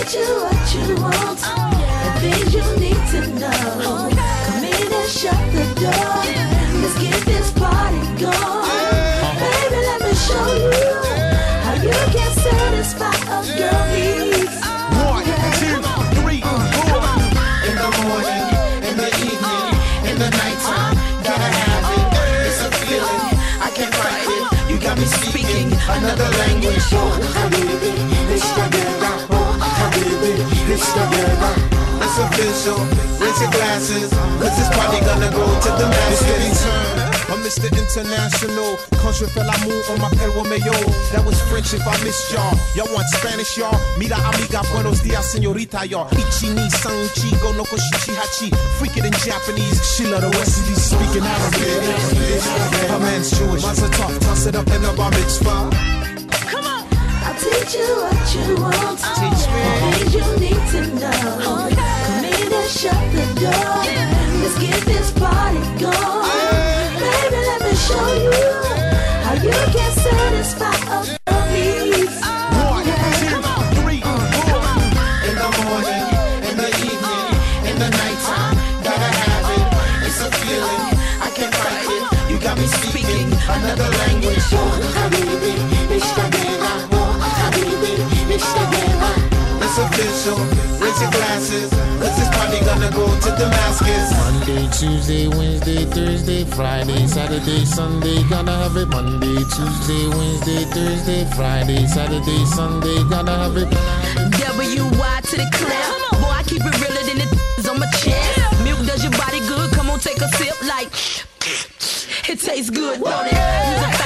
[0.00, 4.08] I'll you what you want and things you need to know.
[4.46, 6.16] Come in and shut the door.
[6.80, 8.64] Let's get this party going.
[9.36, 10.88] Baby, let me show you
[11.64, 14.56] how you can satisfy a girl needs.
[15.04, 15.28] One,
[15.60, 15.84] two,
[16.16, 17.04] three, four.
[17.68, 18.44] In the morning,
[18.88, 19.68] in the evening,
[20.08, 22.08] in the nighttime, gotta have it.
[22.48, 23.20] It's a feeling,
[23.60, 24.70] I can't fight it.
[24.70, 26.88] You got me speaking another language.
[26.92, 28.19] Oh,
[30.80, 31.80] it's the.
[32.00, 32.80] It's official,
[33.20, 36.64] raise your glasses, cause this party gonna go to the masses.
[37.28, 37.68] I'm Mr.
[37.70, 40.72] International, contre l'amour on m'appelle Romeo.
[41.12, 42.56] That was French if I missed y'all.
[42.74, 43.78] Y'all want Spanish, y'all?
[43.98, 46.08] Mira amiga, buenos dias, señorita, y'all.
[46.10, 48.48] Ichi ni san chigo no koshichi hachi.
[48.78, 52.88] Freak it in Japanese, she love the West Indies speaking Arabic.
[52.88, 55.99] Her man's Jewish, Mazel tov, toss it up in the bar mitzvah
[57.40, 58.98] teach you what you want.
[59.16, 59.62] Teach me.
[59.80, 61.64] Things you need to know.
[61.64, 61.96] Okay.
[62.06, 63.76] Come in and shut the door.
[63.88, 64.42] Yeah.
[64.42, 66.28] Let's get this party going.
[66.28, 67.00] Yeah.
[67.00, 68.36] Baby, let me show you
[69.24, 72.16] how you can satisfy all your needs.
[72.68, 73.40] One, two,
[73.80, 74.60] three, four.
[75.28, 76.04] In the morning,
[76.48, 77.28] in the evening,
[77.70, 79.66] in the nighttime, gotta have it.
[80.06, 80.82] It's a feeling,
[81.24, 82.30] I can't fight it.
[82.30, 84.44] You got me speaking another language.
[84.52, 85.59] Oh, I mean,
[90.00, 90.38] official.
[90.80, 91.70] Raise your glasses,
[92.64, 94.10] gonna go to Damascus.
[94.16, 98.88] Monday, Tuesday, Wednesday, Thursday, Friday, Saturday, Sunday, gonna have it.
[98.88, 103.68] Monday, Tuesday, Wednesday, Thursday, Friday, Saturday, Sunday, gonna have it.
[104.40, 106.20] W-Y to the clip.
[106.20, 108.64] Boy, I keep it realer than the th- on my chest.
[108.64, 110.90] Milk does your body good, come on, take a sip like...
[112.28, 113.99] It tastes good, don't it?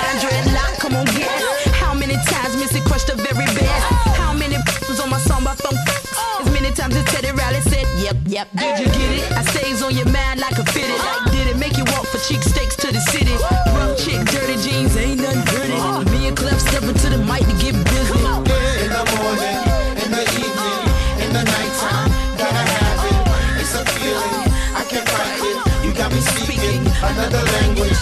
[6.84, 8.48] As many times as Teddy Riley said, yep, yep.
[8.52, 9.32] Did you get it?
[9.32, 11.00] I stays on your mind like a fitted.
[11.32, 13.32] Did it make you walk for cheek steaks to the city?
[13.72, 15.72] Rough chick, dirty jeans, ain't nothing dirty.
[15.80, 16.04] Uh.
[16.12, 18.20] Me and Clef stepping to the mic to get busy.
[18.20, 19.60] In the morning,
[20.04, 20.80] in the evening,
[21.24, 23.64] in the nighttime, gotta have it.
[23.64, 24.44] It's a feeling,
[24.76, 25.88] I can't fight it.
[25.88, 27.96] You got me speaking another language.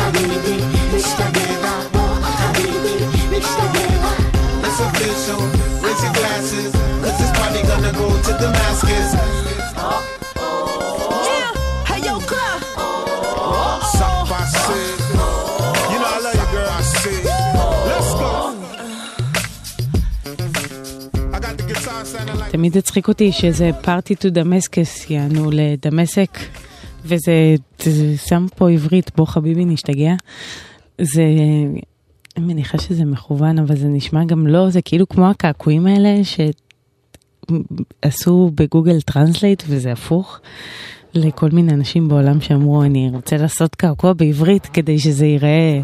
[0.00, 0.71] Habibi,
[8.42, 9.10] Damascus.
[11.28, 11.50] Yeah,
[11.88, 12.60] hey yo, Clef.
[13.96, 14.98] Suck by Sid.
[15.92, 16.80] You know I love you, girl.
[17.00, 17.22] Sid.
[17.88, 18.32] Let's go.
[21.34, 22.50] I got the guitar sounding like.
[22.52, 26.38] תמיד הצחיק אותי שזה Party to Damascus, יענו לדמשק,
[27.04, 30.14] וזה זה שם פה עברית, בוא חביבי נשתגע.
[31.00, 31.24] זה,
[32.36, 36.24] אני מניחה שזה מכוון, אבל זה נשמע גם לא, זה כאילו כמו הקעקועים האלה
[37.50, 40.40] שעשו בגוגל טרנסלייט וזה הפוך.
[41.14, 45.80] לכל מיני אנשים בעולם שאמרו, אני רוצה לעשות קעקוע בעברית כדי שזה ייראה...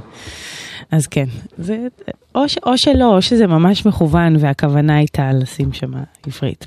[0.90, 1.24] אז כן,
[1.58, 1.86] זה
[2.34, 5.90] או, ש, או שלא, או שזה ממש מכוון והכוונה הייתה לשים שם
[6.26, 6.66] עברית.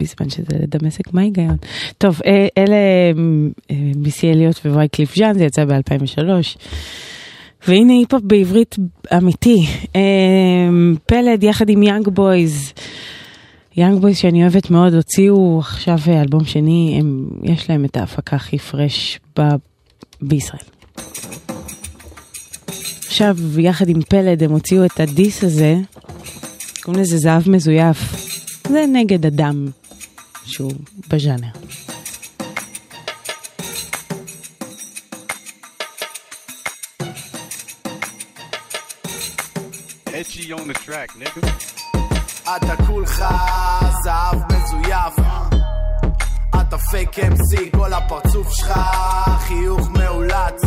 [0.00, 1.56] בזמן שזה לדמשק, מה ההיגיון?
[1.98, 2.76] טוב, אה, אלה
[3.70, 6.22] אה, מיסי אליוט ווייקליף ז'אן, זה יצא ב-2003.
[7.68, 8.76] והנה היפ-הופ בעברית
[9.16, 9.66] אמיתי.
[9.96, 10.00] אה,
[11.06, 12.72] פלד יחד עם יאנג בויז.
[13.76, 18.36] Young Boys שאני אוהבת מאוד, הוציאו עכשיו אה, אלבום שני, הם, יש להם את ההפקה
[18.36, 19.42] הכי fresh ב,
[20.22, 20.62] בישראל.
[23.06, 25.76] עכשיו, יחד עם פלד, הם הוציאו את ה diss הזה,
[26.82, 27.98] קוראים לזה זהב מזויף.
[28.68, 29.66] זה נגד אדם
[30.44, 30.72] שהוא
[31.08, 31.48] בז'אנר.
[40.62, 41.81] On the track, nigga.
[42.56, 43.24] אתה כולך
[44.04, 45.14] זהב מזויף.
[46.60, 48.72] אתה fake MC, כל הפרצוף שלך
[49.38, 50.62] חיוך מאולץ.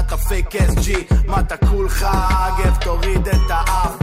[0.00, 2.06] אתה fake ass G, מה אתה כולך
[2.58, 3.96] גב תוריד את האף.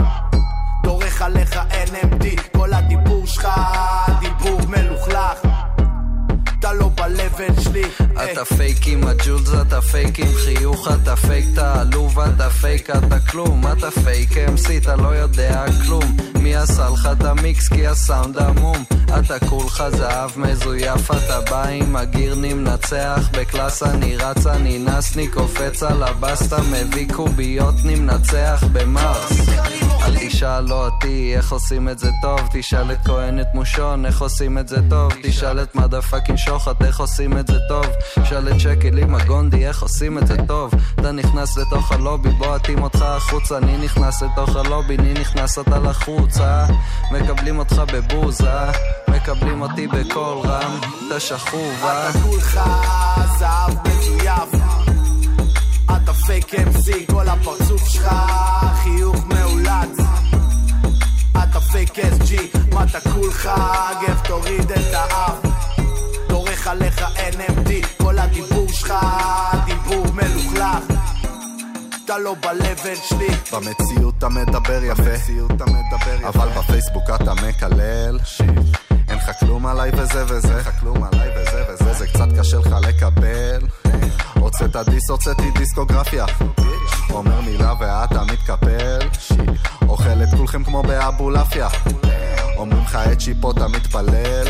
[0.82, 2.24] דורך עליך NMD,
[2.56, 3.48] כל הדיבור שלך
[4.20, 5.38] דיבור מלוכלך.
[6.58, 6.90] אתה לא
[7.32, 7.82] ב-level שלי
[8.24, 12.90] אתה פייק עם ה jewels, אתה פייק עם חיוך, אתה פייק אתה עלוב, אתה פייק
[12.90, 16.16] אתה כלום, אתה פייק אמסי, אתה לא יודע כלום.
[16.34, 18.84] מי עשה לך את המיקס כי הסאונד עמום?
[19.18, 25.28] אתה כולך זהב מזויף, אתה בא עם הגירני מנצח, בקלאס אני רץ, אני נס, אני
[25.28, 29.48] קופץ על הבסטה, מביא קוביות, אני מנצח במרס.
[30.02, 34.58] אל תשאל אותי איך עושים את זה טוב, תשאל את כהן את מושון איך עושים
[34.58, 37.86] את זה טוב, תשאל את מדה פאקינג שוחט איך עושים את זה טוב,
[38.22, 42.82] תשאל את שקלי מגונדי איך עושים את זה טוב, אתה נכנס לתוך הלובי בוא אתאים
[42.82, 46.66] אותך החוצה, אני נכנס לתוך הלובי, אני נכנס אתה לחוץ, אה?
[47.12, 48.72] מקבלים אותך בבוז, אה?
[49.08, 52.10] מקבלים אותי בקול רם, אתה שכוב, אה?
[52.10, 52.60] אתה כולך
[53.38, 54.62] זהב מזויף.
[55.96, 58.14] אתה fake MC, כל הפרצוף שלך
[58.82, 59.98] חיוך מאולץ.
[61.32, 63.50] אתה fake ass G, מה אתה כולך
[64.02, 65.41] גב תוריד את האף
[66.62, 68.94] דורך עליך NMD, כל הדיבור שלך
[69.64, 70.98] דיבור מלוכלך
[72.04, 75.32] אתה לא ב-level שלי במציאות אתה מדבר יפה,
[76.28, 78.18] אבל בפייסבוק אתה מקלל.
[79.08, 82.58] אין לך כלום עליי וזה וזה, אין לך כלום עליי וזה וזה, זה קצת קשה
[82.58, 83.66] לך לקבל.
[84.34, 86.26] הוצאת דיס, הוצאתי דיסקוגרפיה.
[87.10, 89.08] אומר מילה ואתה מתקפל.
[89.88, 91.68] אוכל את כולכם כמו באבולעפיה.
[92.56, 94.48] אומרים לך את שיפו אתה מתפלל.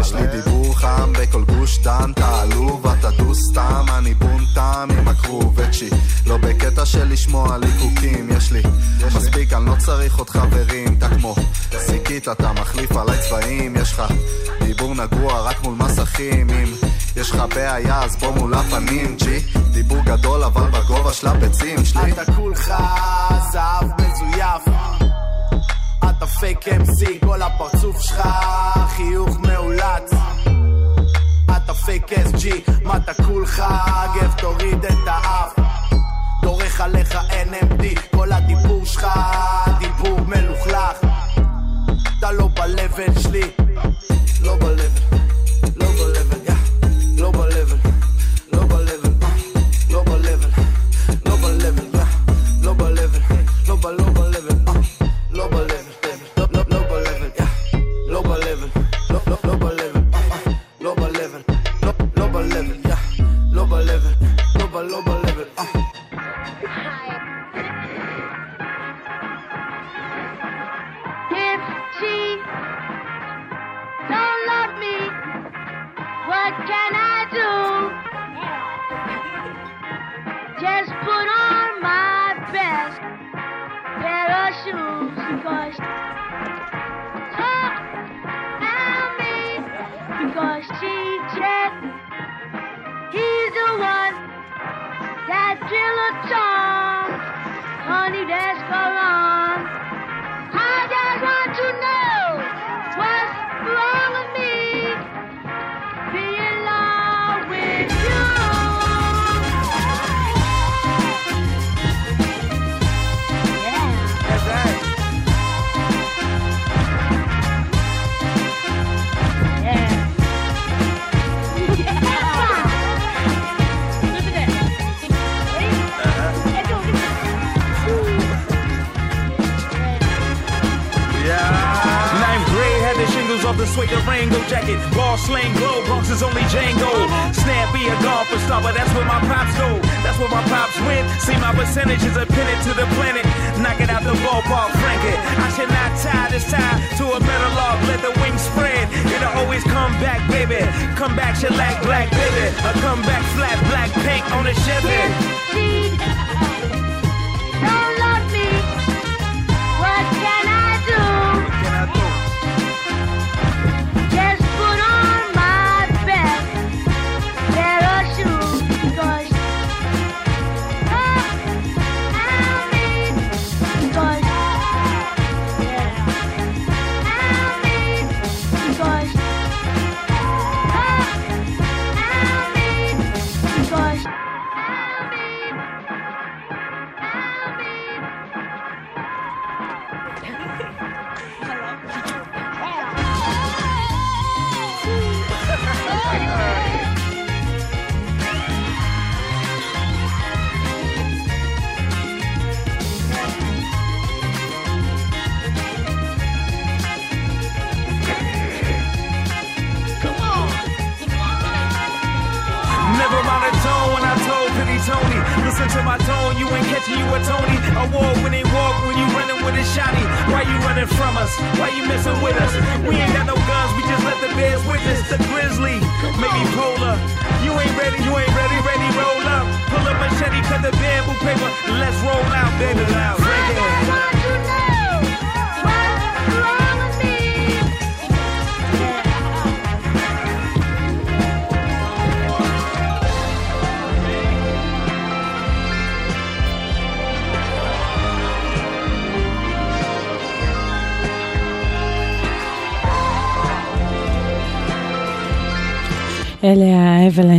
[0.00, 5.08] יש לי דיבור חם בכל גוש דן, אתה עלוב, אתה דו סתם, אני בונטם עם
[5.08, 5.90] הכרוב אצ'י.
[6.26, 8.62] לא בקטע של לשמוע ליקוקים, יש לי
[9.16, 11.34] מספיק, אני לא צריך עוד חברים, אתה כמו
[11.86, 14.02] זיקית, אתה מחליף עליי צבעים, יש לך
[14.64, 16.72] דיבור נגוע רק מול מסכים, אם
[17.16, 19.40] יש לך בעיה אז בוא מול הפנים, ג'י.
[19.72, 22.12] דיבור גדול אבל בגובה של הביצים שלי.
[22.12, 22.74] אתה כולך
[23.52, 24.69] זהב מזויף
[26.20, 28.28] אתה fake MC, כל הפרצוף שלך
[28.88, 30.10] חיוך מאולץ.
[31.56, 33.62] אתה fake ass G, מה אתה כולך
[34.14, 35.54] גב תוריד את האף?
[36.42, 39.06] דורך עליך NMD, כל הדיבור שלך
[39.78, 40.98] דיבור מלוכלך.
[42.18, 43.50] אתה לא ב-level שלי,
[44.40, 45.29] לא ב-level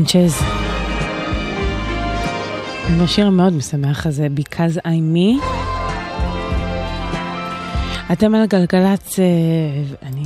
[0.01, 0.41] האבלנצ'ז.
[2.89, 5.43] עם השיר המאוד משמח הזה, Because I'm me.
[8.11, 9.25] אתם על גלגלצ, אה,
[10.03, 10.23] אני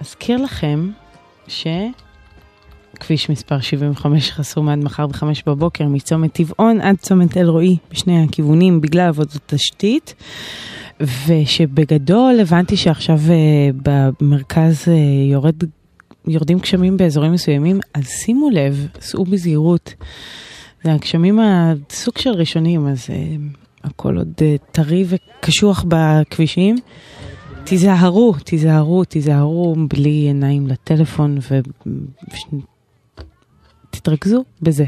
[0.00, 0.90] אזכיר לכם
[1.48, 8.80] שכביש מספר 75 חסום עד מחר בחמש בבוקר מצומת טבעון עד צומת אלרועי בשני הכיוונים
[8.80, 10.14] בגלל עבודות תשתית.
[11.00, 14.94] ושבגדול הבנתי שעכשיו אה, במרכז אה,
[15.32, 15.54] יורד,
[16.28, 19.94] יורדים גשמים באזורים מסוימים, אז שימו לב, סעו בזהירות.
[20.84, 23.36] זה הגשמים הסוג של ראשונים, אז אה,
[23.84, 26.76] הכל עוד אה, טרי וקשוח בכבישים.
[27.64, 31.38] תיזהרו, תיזהרו, תיזהרו בלי עיניים לטלפון
[33.94, 34.84] ותתרכזו בזה.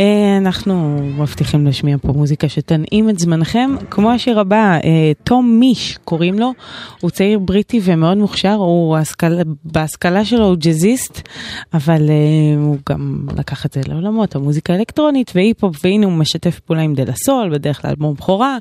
[0.00, 5.98] אה, אנחנו מבטיחים להשמיע פה מוזיקה שתנעים את זמנכם, כמו השיר הבא, אה, תום מיש
[6.04, 6.52] קוראים לו,
[7.00, 11.28] הוא צעיר בריטי ומאוד מוכשר, הוא השכלה, בהשכלה שלו הוא ג'אזיסט,
[11.74, 16.82] אבל אה, הוא גם לקח את זה לעולמות, המוזיקה האלקטרונית והיפ-הופ, והנה הוא משתף פעולה
[16.82, 18.58] עם דלה סול, בדרך כלל אלבום בכורה.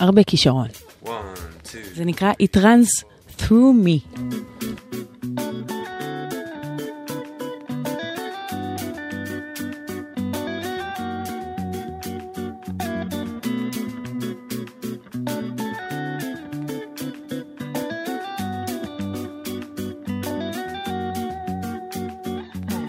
[0.00, 0.68] הרבה כישרון.
[1.94, 3.04] זה נקרא It runs
[3.38, 4.20] through me.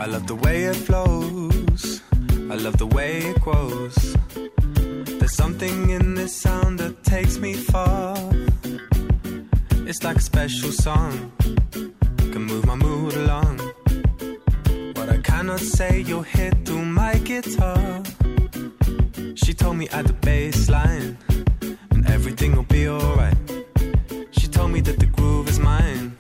[0.08, 2.02] Love the way it flows.
[2.52, 4.16] I love the way it grows.
[5.20, 8.18] There's something in this sound that takes me far.
[9.90, 11.32] It's like a special song.
[12.32, 13.60] Can move my mood along.
[14.96, 18.04] What I cannot say, you'll hit through my guitar.
[19.36, 21.18] She told me at the bass line,
[21.92, 23.38] and everything will be alright.
[24.32, 26.18] She told me that the groove is mine.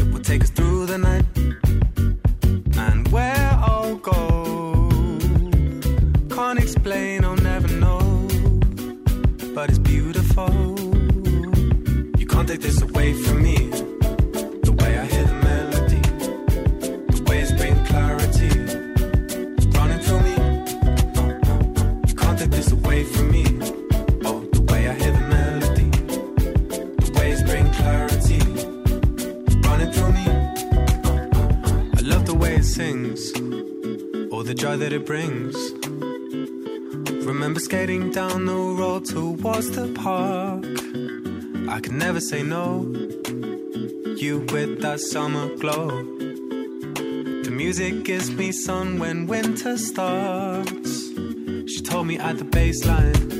[0.00, 1.24] It will take us through the night
[3.10, 4.88] where I'll go.
[6.30, 8.28] Can't explain, I'll never know.
[9.54, 10.50] But it's beautiful.
[12.18, 13.49] You can't take this away from me
[37.26, 40.64] Remember skating down the road towards the park.
[41.68, 42.82] I could never say no.
[44.16, 45.88] You with that summer glow.
[47.42, 51.08] The music gives me sun when winter starts.
[51.66, 53.39] She told me at the baseline.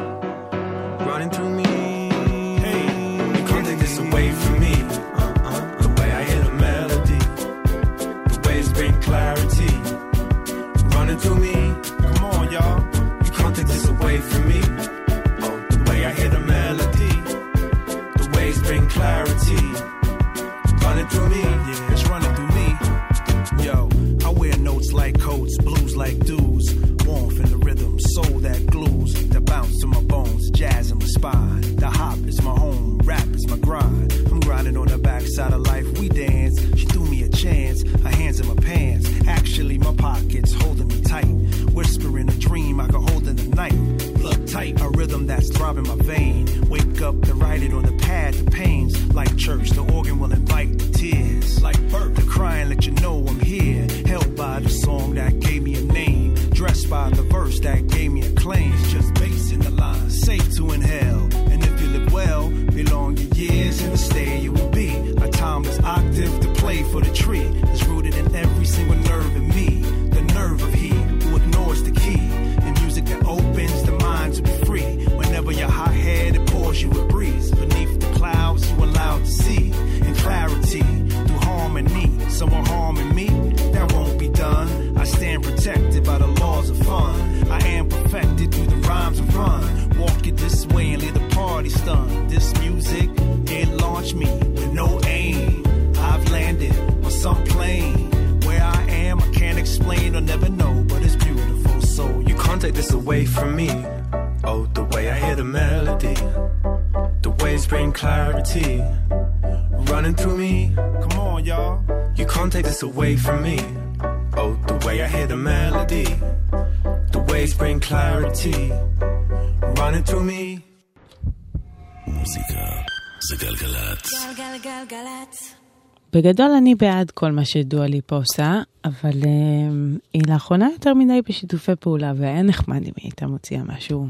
[126.13, 131.71] בגדול אני בעד כל מה שדואלי פה עושה, אבל אמ, היא לאחרונה יותר מדי בשיתופי
[131.79, 134.07] פעולה, והיה נחמד אם היא הייתה מוציאה משהו.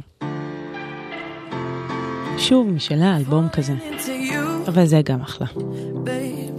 [2.37, 3.73] שוב, משלה, אלבום כזה.
[4.67, 5.47] אבל זה גם אחלה.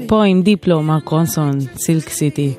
[0.09, 2.55] פה עם דיפלו, מרק רונסון, סילק סיטי.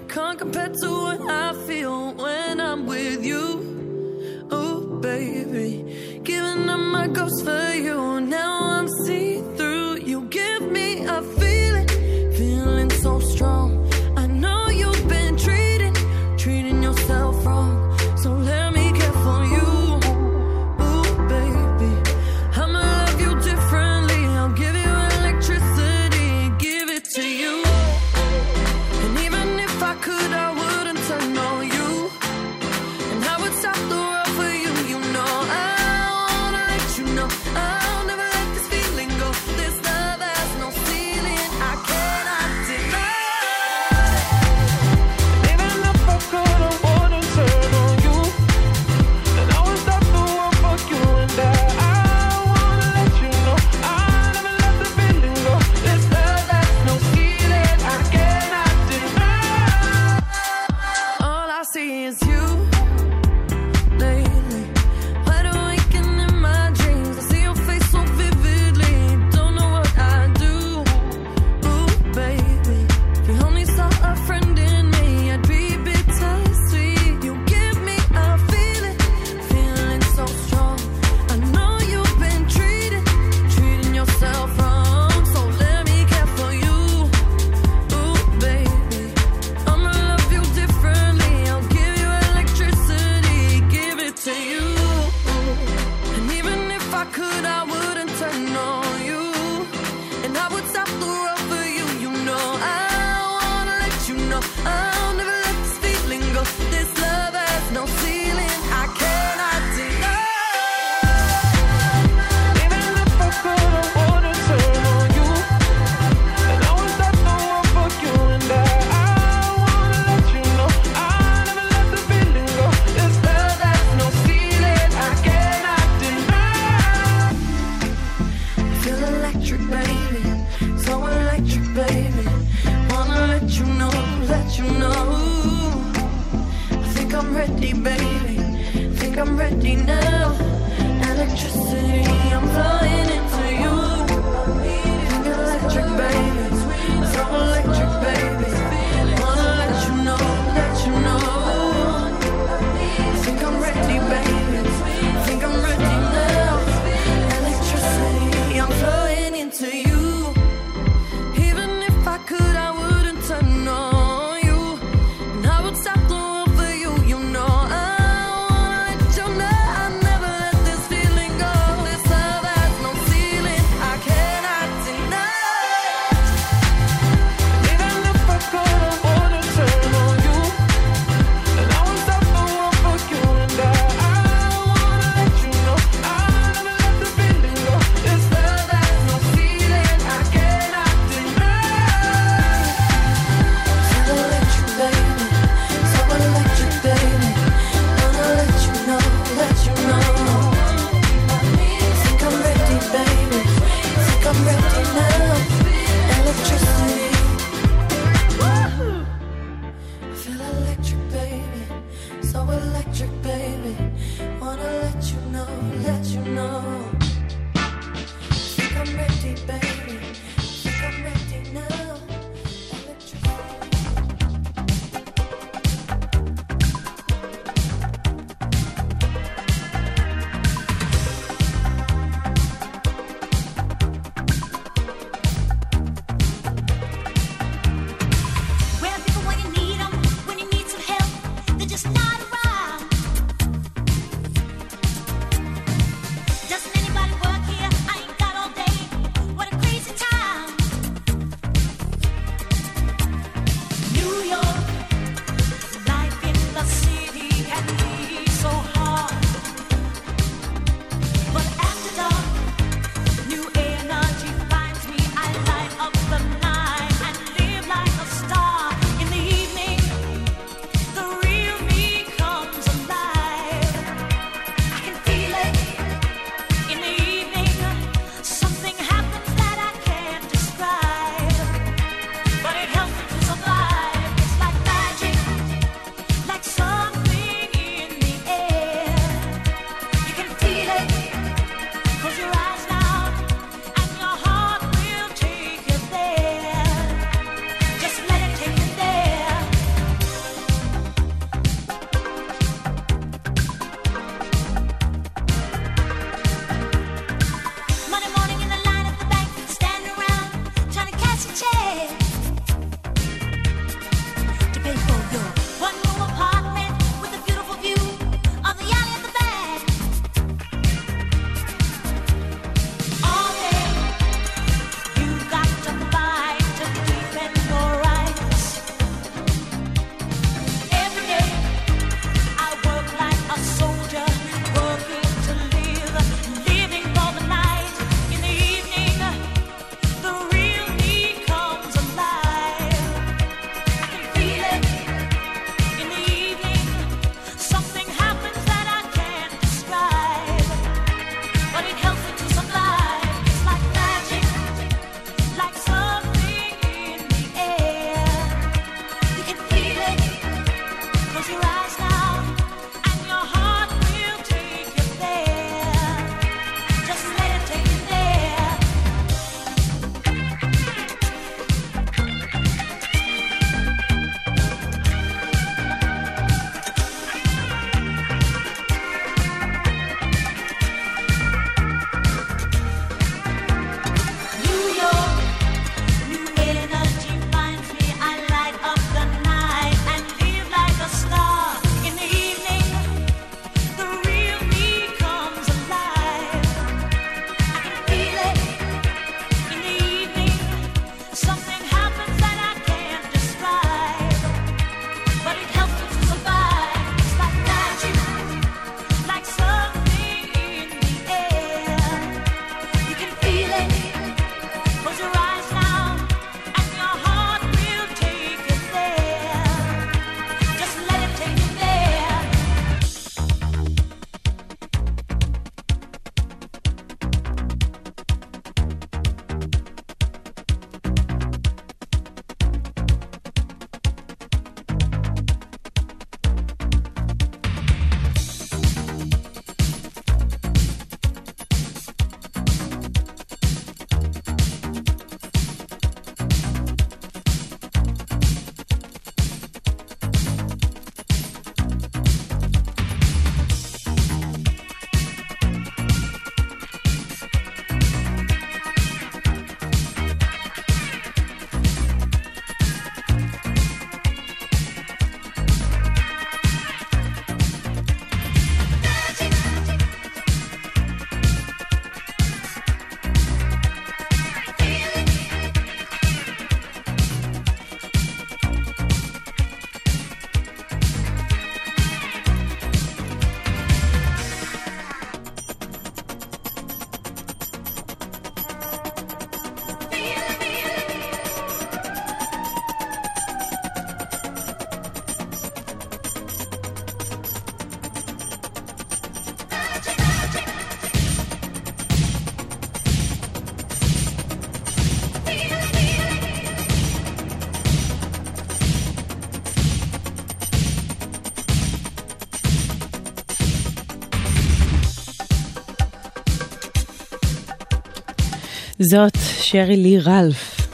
[518.83, 520.67] זאת שרי לי רלף,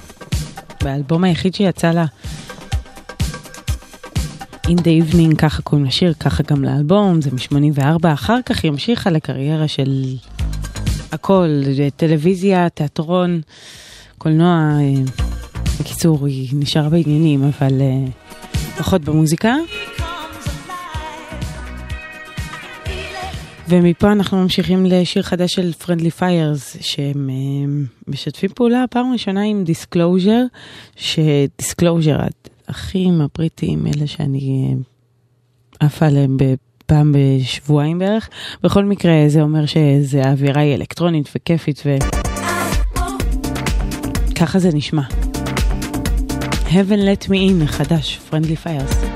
[0.84, 2.06] באלבום היחיד שיצא לה.
[4.68, 9.10] In the Evening, ככה קוראים לשיר, ככה גם לאלבום, זה מ-84, אחר כך היא המשיכה
[9.10, 10.04] לקריירה של
[11.12, 11.62] הכל,
[11.96, 13.42] טלוויזיה, תיאטרון,
[14.18, 15.02] קולנוע, אה,
[15.80, 18.06] בקיצור, היא נשארה בעניינים, אבל אה,
[18.78, 19.56] פחות במוזיקה.
[23.70, 27.36] ומפה אנחנו ממשיכים לשיר חדש של Friendly Fires, שהם אה,
[28.08, 30.44] משתפים פעולה פעם ראשונה עם Disclosure,
[30.96, 32.18] ש Disclosure,
[32.68, 36.38] האחים הבריטים, אלה שאני אה, עפה עליהם
[36.86, 38.30] פעם בשבועיים בערך.
[38.64, 41.84] בכל מקרה, זה אומר שזה האווירה היא אלקטרונית וכיפית,
[44.32, 45.04] וככה זה נשמע.
[46.68, 49.09] Heaven Let Me In, חדש, Friendly Fires.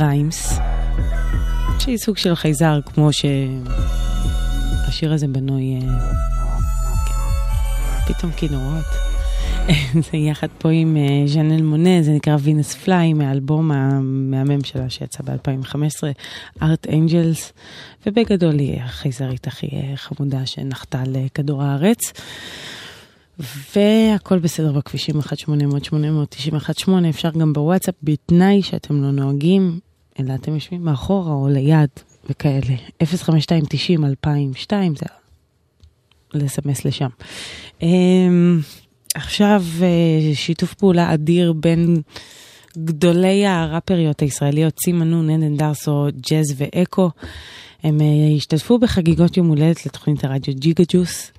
[0.00, 0.58] Grimes,
[1.78, 3.10] שהיא סוג של חייזר, כמו
[4.86, 5.80] שהשיר הזה בנוי, אה,
[7.06, 7.14] כן,
[8.14, 8.84] פתאום כינורות.
[10.10, 15.22] זה יחד פה עם אה, Janelle Monáe, זה נקרא Venus Fly, מהאלבום המהמם שלה שיצא
[15.22, 15.76] ב-2015,
[16.62, 17.52] Art Angels,
[18.06, 22.12] ובגדול היא החייזרית הכי אה, חמודה שנחתה על אה, כדור הארץ.
[23.76, 25.14] והכל בסדר בכבישים
[26.86, 29.80] 1-800-891-8, אפשר גם בוואטסאפ, בתנאי שאתם לא נוהגים,
[30.20, 31.90] אלא אתם יושבים מאחורה או ליד
[32.30, 32.76] וכאלה.
[33.02, 35.06] 052-90-2002, זה
[36.34, 37.08] לסמס לשם.
[37.82, 38.60] אמ,
[39.14, 42.02] עכשיו אה, שיתוף פעולה אדיר בין
[42.78, 47.10] גדולי הראפריות הישראליות, סימה נון, עדן דרסו, ג'אז ואקו.
[47.82, 51.32] הם אה, השתתפו בחגיגות יום הולדת לתוכנית הרדיו ג'יגה ג'וס.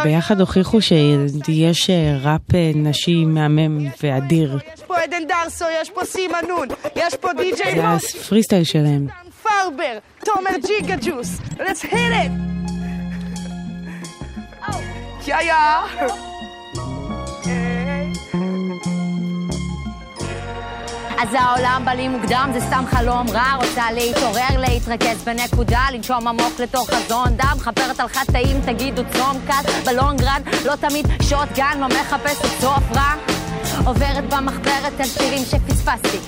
[0.00, 1.90] וביחד הוכיחו שיש
[2.22, 4.58] ראפ אה, נשי מהמם ואדיר.
[4.74, 8.64] יש פה עדן דרסו, יש פה סימה נון, יש פה די.ג'יי זה מוס, הפרי סטייל
[8.64, 9.06] שלהם.
[9.42, 12.52] פרבר, תומר ג'יגה ג'וס, let's hit it!
[15.26, 15.52] יא יא!
[21.22, 26.60] אז העולם בא לי מוקדם, זה סתם חלום רע, רוצה להתעורר, להתרכז בנקודה, לנשום עמוק
[26.60, 32.60] לתוך חזון דם, חפרת על חטאים, תגידו צום קל, בלונגרן, לא תמיד שוטגן, לא מחפשת
[32.60, 33.41] סוף רע.
[33.84, 36.18] עוברת במחברת על שירים שפספסתי,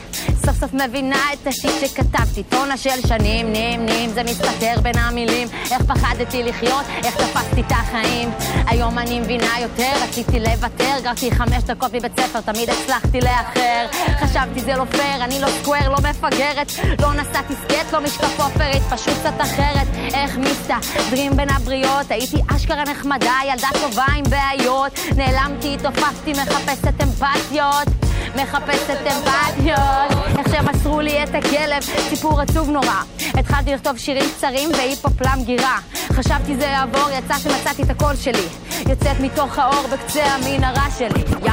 [0.47, 5.49] סוף סוף מבינה את השיט שכתבתי, טונה של שנים, נים, נים, זה מסתתר בין המילים,
[5.71, 8.31] איך פחדתי לחיות, איך תפסתי את החיים.
[8.67, 13.87] היום אני מבינה יותר, רציתי לוותר, גרתי חמש דקות מבית ספר, תמיד הצלחתי לאחר.
[14.21, 16.73] חשבתי זה לא פייר, אני לא סקוואר, לא מפגרת,
[17.03, 19.89] לא נסעתי סקט, לא משקף אופרית, פשוט קצת אחרת.
[20.15, 24.99] איך מסתדרים בין הבריות, הייתי אשכרה נחמדה, ילדה טובה עם בעיות.
[25.17, 27.89] נעלמתי, תופפתי, מחפשת אמפתיות.
[28.35, 33.03] מחפשת אמפתיות, איך שמסרו לי את הכלב, סיפור עצוב נורא.
[33.35, 35.79] התחלתי לכתוב שירים קצרים והיפ-הופ למגירה.
[36.13, 38.49] חשבתי זה יעבור, יצא שמצאתי את הקול שלי.
[38.89, 41.51] יוצאת מתוך האור בקצה המנהרה שלי, יא.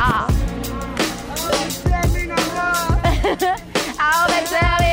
[4.00, 4.91] האור בקצה המנהרה.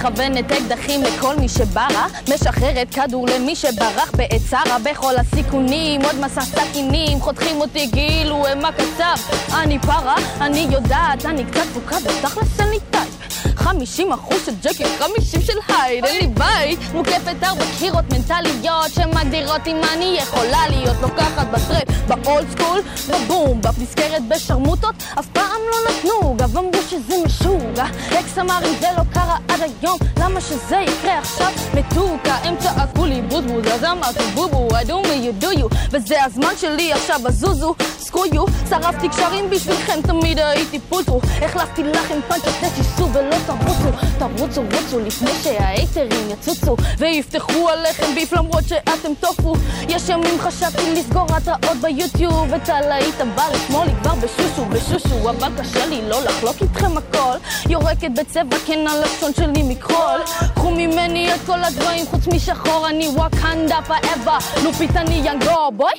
[0.00, 6.40] מכוונת אקדחים לכל מי שברה, משחררת כדור למי שברח בעת צרה בכל הסיכונים, עוד מסע
[6.40, 9.34] סכינים, חותכים אותי כאילו הם הקצב.
[9.54, 13.20] אני פרה, אני יודעת, אני קצת תפוקה בתכלס אני טייפ.
[13.56, 16.78] 50 אחוז של ג'קי, 50 של הייד, אין לי בית.
[16.94, 24.28] מוקפת ארבע קהירות מנטליות שמגדירות אם אני יכולה להיות לוקחת בטרפ, באולד סקול, בבום, בפסקרת
[24.28, 27.84] בשרמוטות, אף פעם לא נתנו, גם אמרו שזה משוגע.
[28.20, 31.52] אקס אמר אם זה לא קרה עד היום, למה שזה יקרה עכשיו?
[31.74, 36.24] מתוקה, הם צעקו לי בוזבוז, אז אמרתי בובו, I do me you do you, וזה
[36.24, 42.18] הזמן שלי עכשיו, אז זוזו, סקו יו, שרפתי קשרים בשבילכם, תמיד הייתי פוטרו, החלפתי לכם
[42.28, 49.54] פאנצ'ות, תשיסו ולא תרוצו, תרוצו, רוצו, לפני שההייטרים יצוצו, ויפתחו עליכם ביף למרות שאתם טופו.
[49.88, 55.48] יש ימים חשבתי לסגור התראות ביוטיוב, את הלהיט הבא לשמאל לי כבר בשושו, בשושו, אבל
[55.58, 57.36] קשה לי לא לחלוק איתכם הכל.
[57.68, 60.20] יורקת בצבע כן הלשון שלי מכחול.
[60.54, 65.92] קחו ממני את כל הדברים חוץ משחור, אני וואקנדה פאבה, לופית אני יאנגו בוי.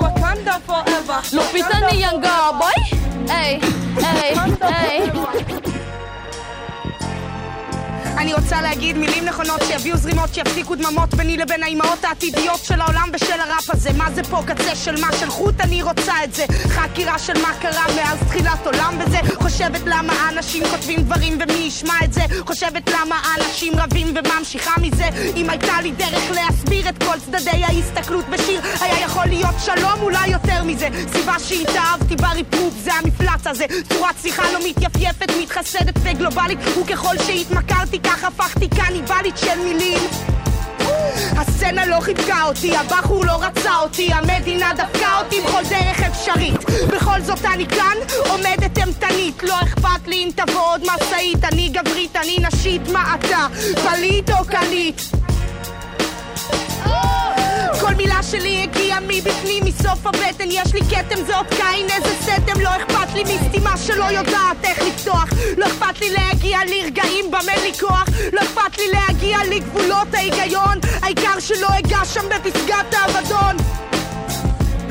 [0.00, 1.18] וואקנדה פוראבר.
[1.32, 2.28] לופית אני יאנגו
[2.58, 3.00] בוי.
[3.28, 3.60] היי,
[3.96, 5.10] היי, היי.
[8.22, 13.08] אני רוצה להגיד מילים נכונות שיביאו זרימות שיפסיקו דממות ביני לבין האימהות העתידיות של העולם
[13.14, 13.92] ושל הראפ הזה.
[13.92, 15.12] מה זה פה קצה של מה?
[15.20, 15.60] של חוט?
[15.60, 16.44] אני רוצה את זה.
[16.68, 19.18] חקירה של מה קרה מאז תחילת עולם בזה.
[19.34, 22.20] חושבת למה אנשים כותבים דברים ומי ישמע את זה?
[22.46, 25.08] חושבת למה אנשים רבים וממשיכה מזה?
[25.36, 30.28] אם הייתה לי דרך להסביר את כל צדדי ההסתכלות בשיר היה יכול להיות שלום אולי
[30.28, 30.88] יותר מזה.
[31.12, 33.64] סיבה שהתאהבתי בריפרוף זה המפלץ הזה.
[33.88, 39.98] צורת שיחה לא מתייפייפת מתחסדת וגלובלית וככל שהתמכרתי כך הפכתי קניבלית של מילים
[41.36, 46.64] הסצנה לא חיבקה אותי, הבחור לא רצה אותי, המדינה דפקה אותי בכל דרך אפשרית.
[46.88, 47.96] בכל זאת אני כאן,
[48.28, 53.46] עומדת אימתנית, לא אכפת לי אם תבוא עוד משאית, אני גברית, אני נשית, מה אתה?
[53.74, 55.00] פליט או קליט?
[57.92, 62.60] כל מילה שלי הגיעה מבפנים, מסוף הבטן יש לי כתם, זה עוד קין, איזה סתם
[62.60, 65.28] לא אכפת לי מסתימה שלא יודעת איך לפתוח.
[65.56, 68.04] לא אכפת לי להגיע לרגעים במה לי כוח.
[68.32, 70.78] לא אכפת לי להגיע לגבולות ההיגיון.
[71.02, 73.56] העיקר שלא אגע שם בפסגת האבדון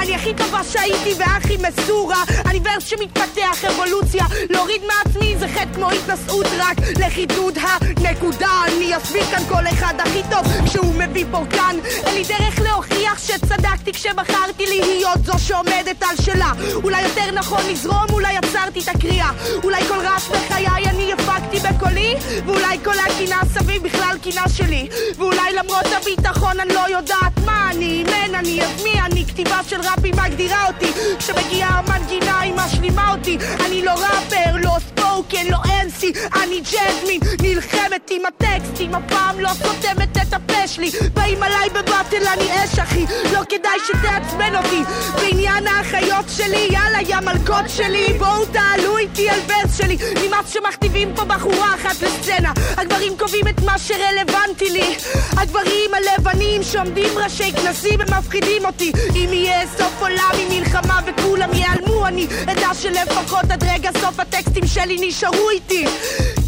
[0.02, 2.24] אני הכי טובה שהייתי והכי מסורה.
[2.46, 4.26] אני ורס שמתפתח אבולוציה.
[4.50, 8.50] להוריד מעצמי זה חטא כמו התנשאות רק לחידוד הנקודה.
[8.68, 11.76] אני אסביר כאן כל אחד הכי טוב כשהוא מביא פורקן
[12.06, 16.52] אין לי דרך להוכיח שצדקתי כשבחרתי להיות זו שעומדת על שלה.
[16.84, 19.30] אולי יותר נכון לזרום, אולי עצרתי את הקריאה.
[19.64, 22.16] אולי כל רעש בחיי אני הפקתי בקולי
[22.46, 24.88] ואולי כל הקינה סביב בכלל קינה שלי.
[25.18, 29.82] ואולי למרות הביטחון אני לא יודעת מה אני מן אני אז מי אני כתיבה של
[29.92, 33.38] ראפי מגדירה אותי כשמגיעה המנגינה היא משלימה אותי.
[33.66, 36.14] אני לא ראפר, לא ספוקן, לא אנסי
[36.44, 37.20] אני ג'זמין.
[37.42, 40.92] נלחמת עם הטקסטים הפעם לא סותמת את הפה שלי.
[41.14, 43.06] באים עליי בבטל אני אש אחי.
[43.34, 44.82] לא כדאי שתעצבן אותי.
[45.16, 49.98] בעניין האחיות שלי יאללה יא מלכות שלי בואו תעלו איתי על ורס שלי.
[50.24, 52.52] נמאס שמכתיבים פה בחורה אחת לסצנה.
[52.78, 54.96] הגברים קובעים את מה שרלוונטי לי.
[55.38, 58.92] הגברים הלבנים שעומדים ראשי כנסים הם מפחידים אותי.
[59.16, 62.08] אם יהיה סוף עולם עם מלחמה וכולם ייעלמו.
[62.08, 65.86] אני אדע שלפחות עד רגע סוף הטקסטים שלי נשארו איתי.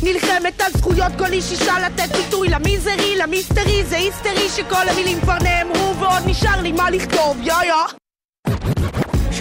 [0.03, 3.83] נלחמת על זכויות כל איש אישה לתת ביטוי למיזרי, למיסטרי.
[3.83, 7.37] זה היסטרי שכל המילים כבר נאמרו ועוד נשאר לי מה לכתוב.
[7.41, 7.73] יא יא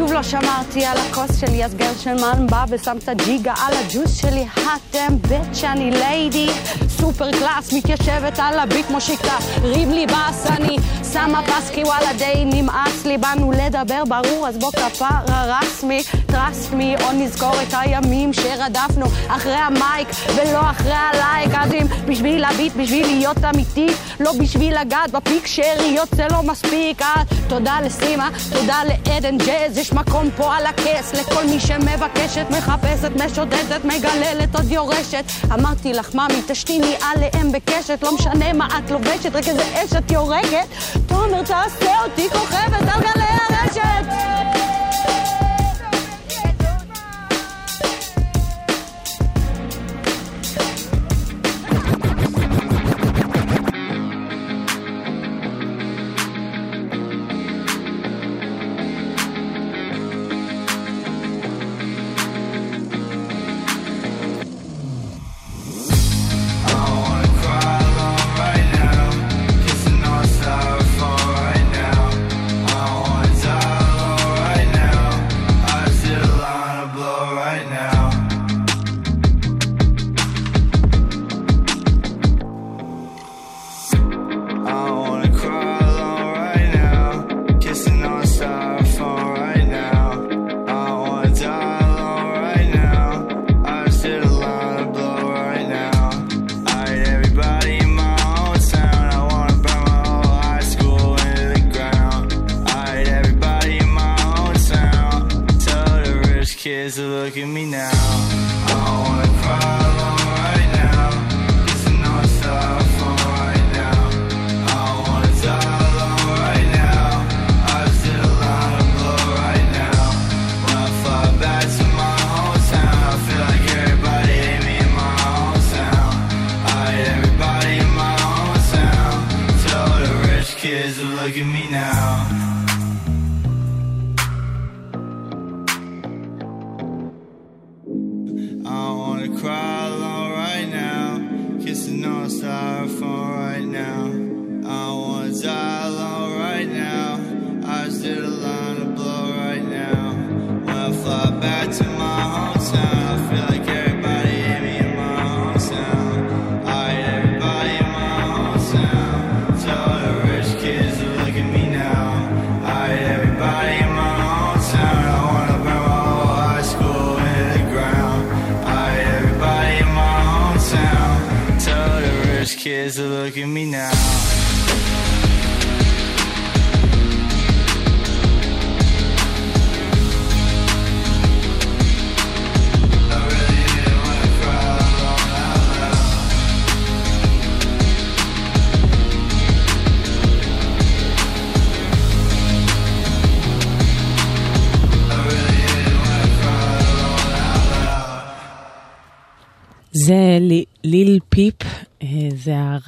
[0.02, 4.46] שוב לא שמרתי על הכוס שלי, אז גרשנמן בא ושם את הג'יגה על הג'וס שלי.
[4.54, 6.46] אתם בית שאני ליידי,
[6.88, 10.76] סופר קלאס, מתיישבת על הביט כמו שיקה, ריב לי בס, אני
[11.12, 16.72] שמה פס כי וואלה די נמאס לי, באנו לדבר ברור, אז בוא כפרה רסמי, trust
[16.72, 22.72] me, או נזכור את הימים שרדפנו אחרי המייק ולא אחרי הלייק, אז אם בשביל הביט,
[22.76, 23.86] בשביל להיות אמיתי,
[24.20, 29.91] לא בשביל לגעת בפיק שאריות זה לא מספיק, אז תודה לסימה, תודה לעדן ג'אז, יש
[29.94, 35.24] מקום פה על הכס לכל מי שמבקשת, מחפשת, משודדת, מגללת, עוד יורשת.
[35.54, 40.10] אמרתי לך, ממי, תשתיני עליהם בקשת, לא משנה מה את לובשת, רק איזה אש את
[40.10, 40.66] יורקת.
[41.06, 44.81] תומר, תעשה אותי כוכבת על גלי הרשת!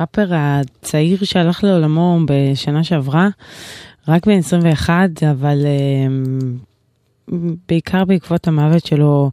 [0.04, 3.28] הראפר הצעיר שהלך לעולמו בשנה שעברה,
[4.08, 4.94] רק בן 21,
[5.30, 6.06] אבל אה,
[7.68, 9.30] בעיקר בעקבות המוות שלו,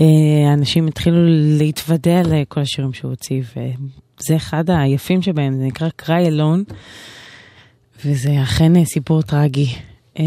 [0.00, 0.06] אה,
[0.52, 1.16] אנשים התחילו
[1.58, 6.72] להתוודע לכל השירים שהוא הוציא, וזה אחד היפים שבהם, זה נקרא Cry Alone,
[8.04, 9.74] וזה אכן סיפור טרגי.
[10.18, 10.24] אה,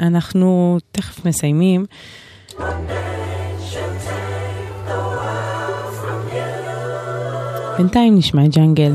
[0.00, 1.86] אנחנו תכף מסיימים.
[7.78, 8.92] בינתיים נשמע את ג'אנגל.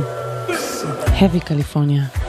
[1.19, 2.20] heavy קליפורניה.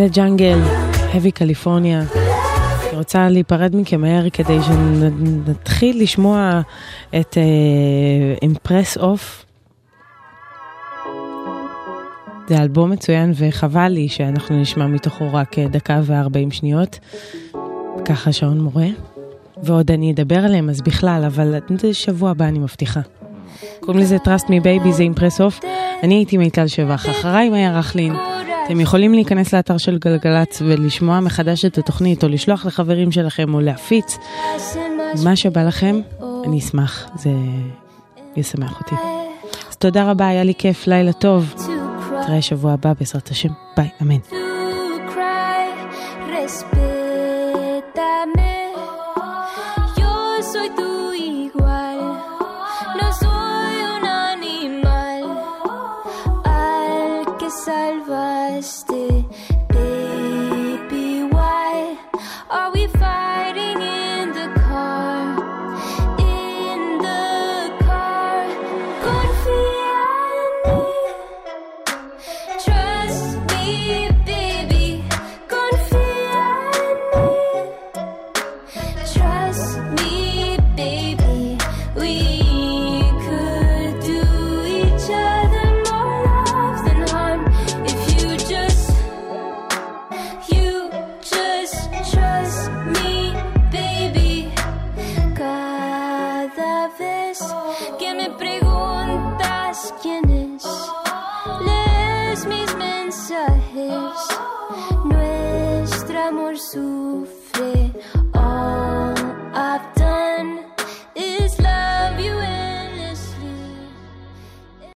[0.00, 0.58] אלה Jungle,
[1.12, 2.02] Heavy California.
[2.88, 6.60] אני רוצה להיפרד מכם מהר כדי שנתחיל לשמוע
[7.20, 7.38] את
[8.42, 9.44] Empress Of.
[12.48, 16.98] זה אלבום מצוין וחבל לי שאנחנו נשמע מתוכו רק אה, דקה וארבעים שניות.
[18.04, 18.88] ככה שעון מורה.
[19.62, 23.00] ועוד אני אדבר עליהם אז בכלל, אבל זה שבוע הבא אני מבטיחה.
[23.80, 25.60] קוראים לזה Trust Me Baby, זה Empress Of.
[26.02, 28.29] אני הייתי מיטל שבח, אחריי מאיה רכלין.
[28.70, 33.60] אתם יכולים להיכנס לאתר של גלגלצ ולשמוע מחדש את התוכנית, או לשלוח לחברים שלכם, או
[33.60, 34.16] להפיץ.
[35.24, 36.00] מה שבא לכם,
[36.44, 37.30] אני אשמח, זה
[38.36, 38.94] ישמח אותי.
[39.70, 41.54] אז תודה רבה, היה לי כיף, לילה טוב.
[42.20, 44.49] נתראה שבוע הבא בעזרת השם, ביי, אמן.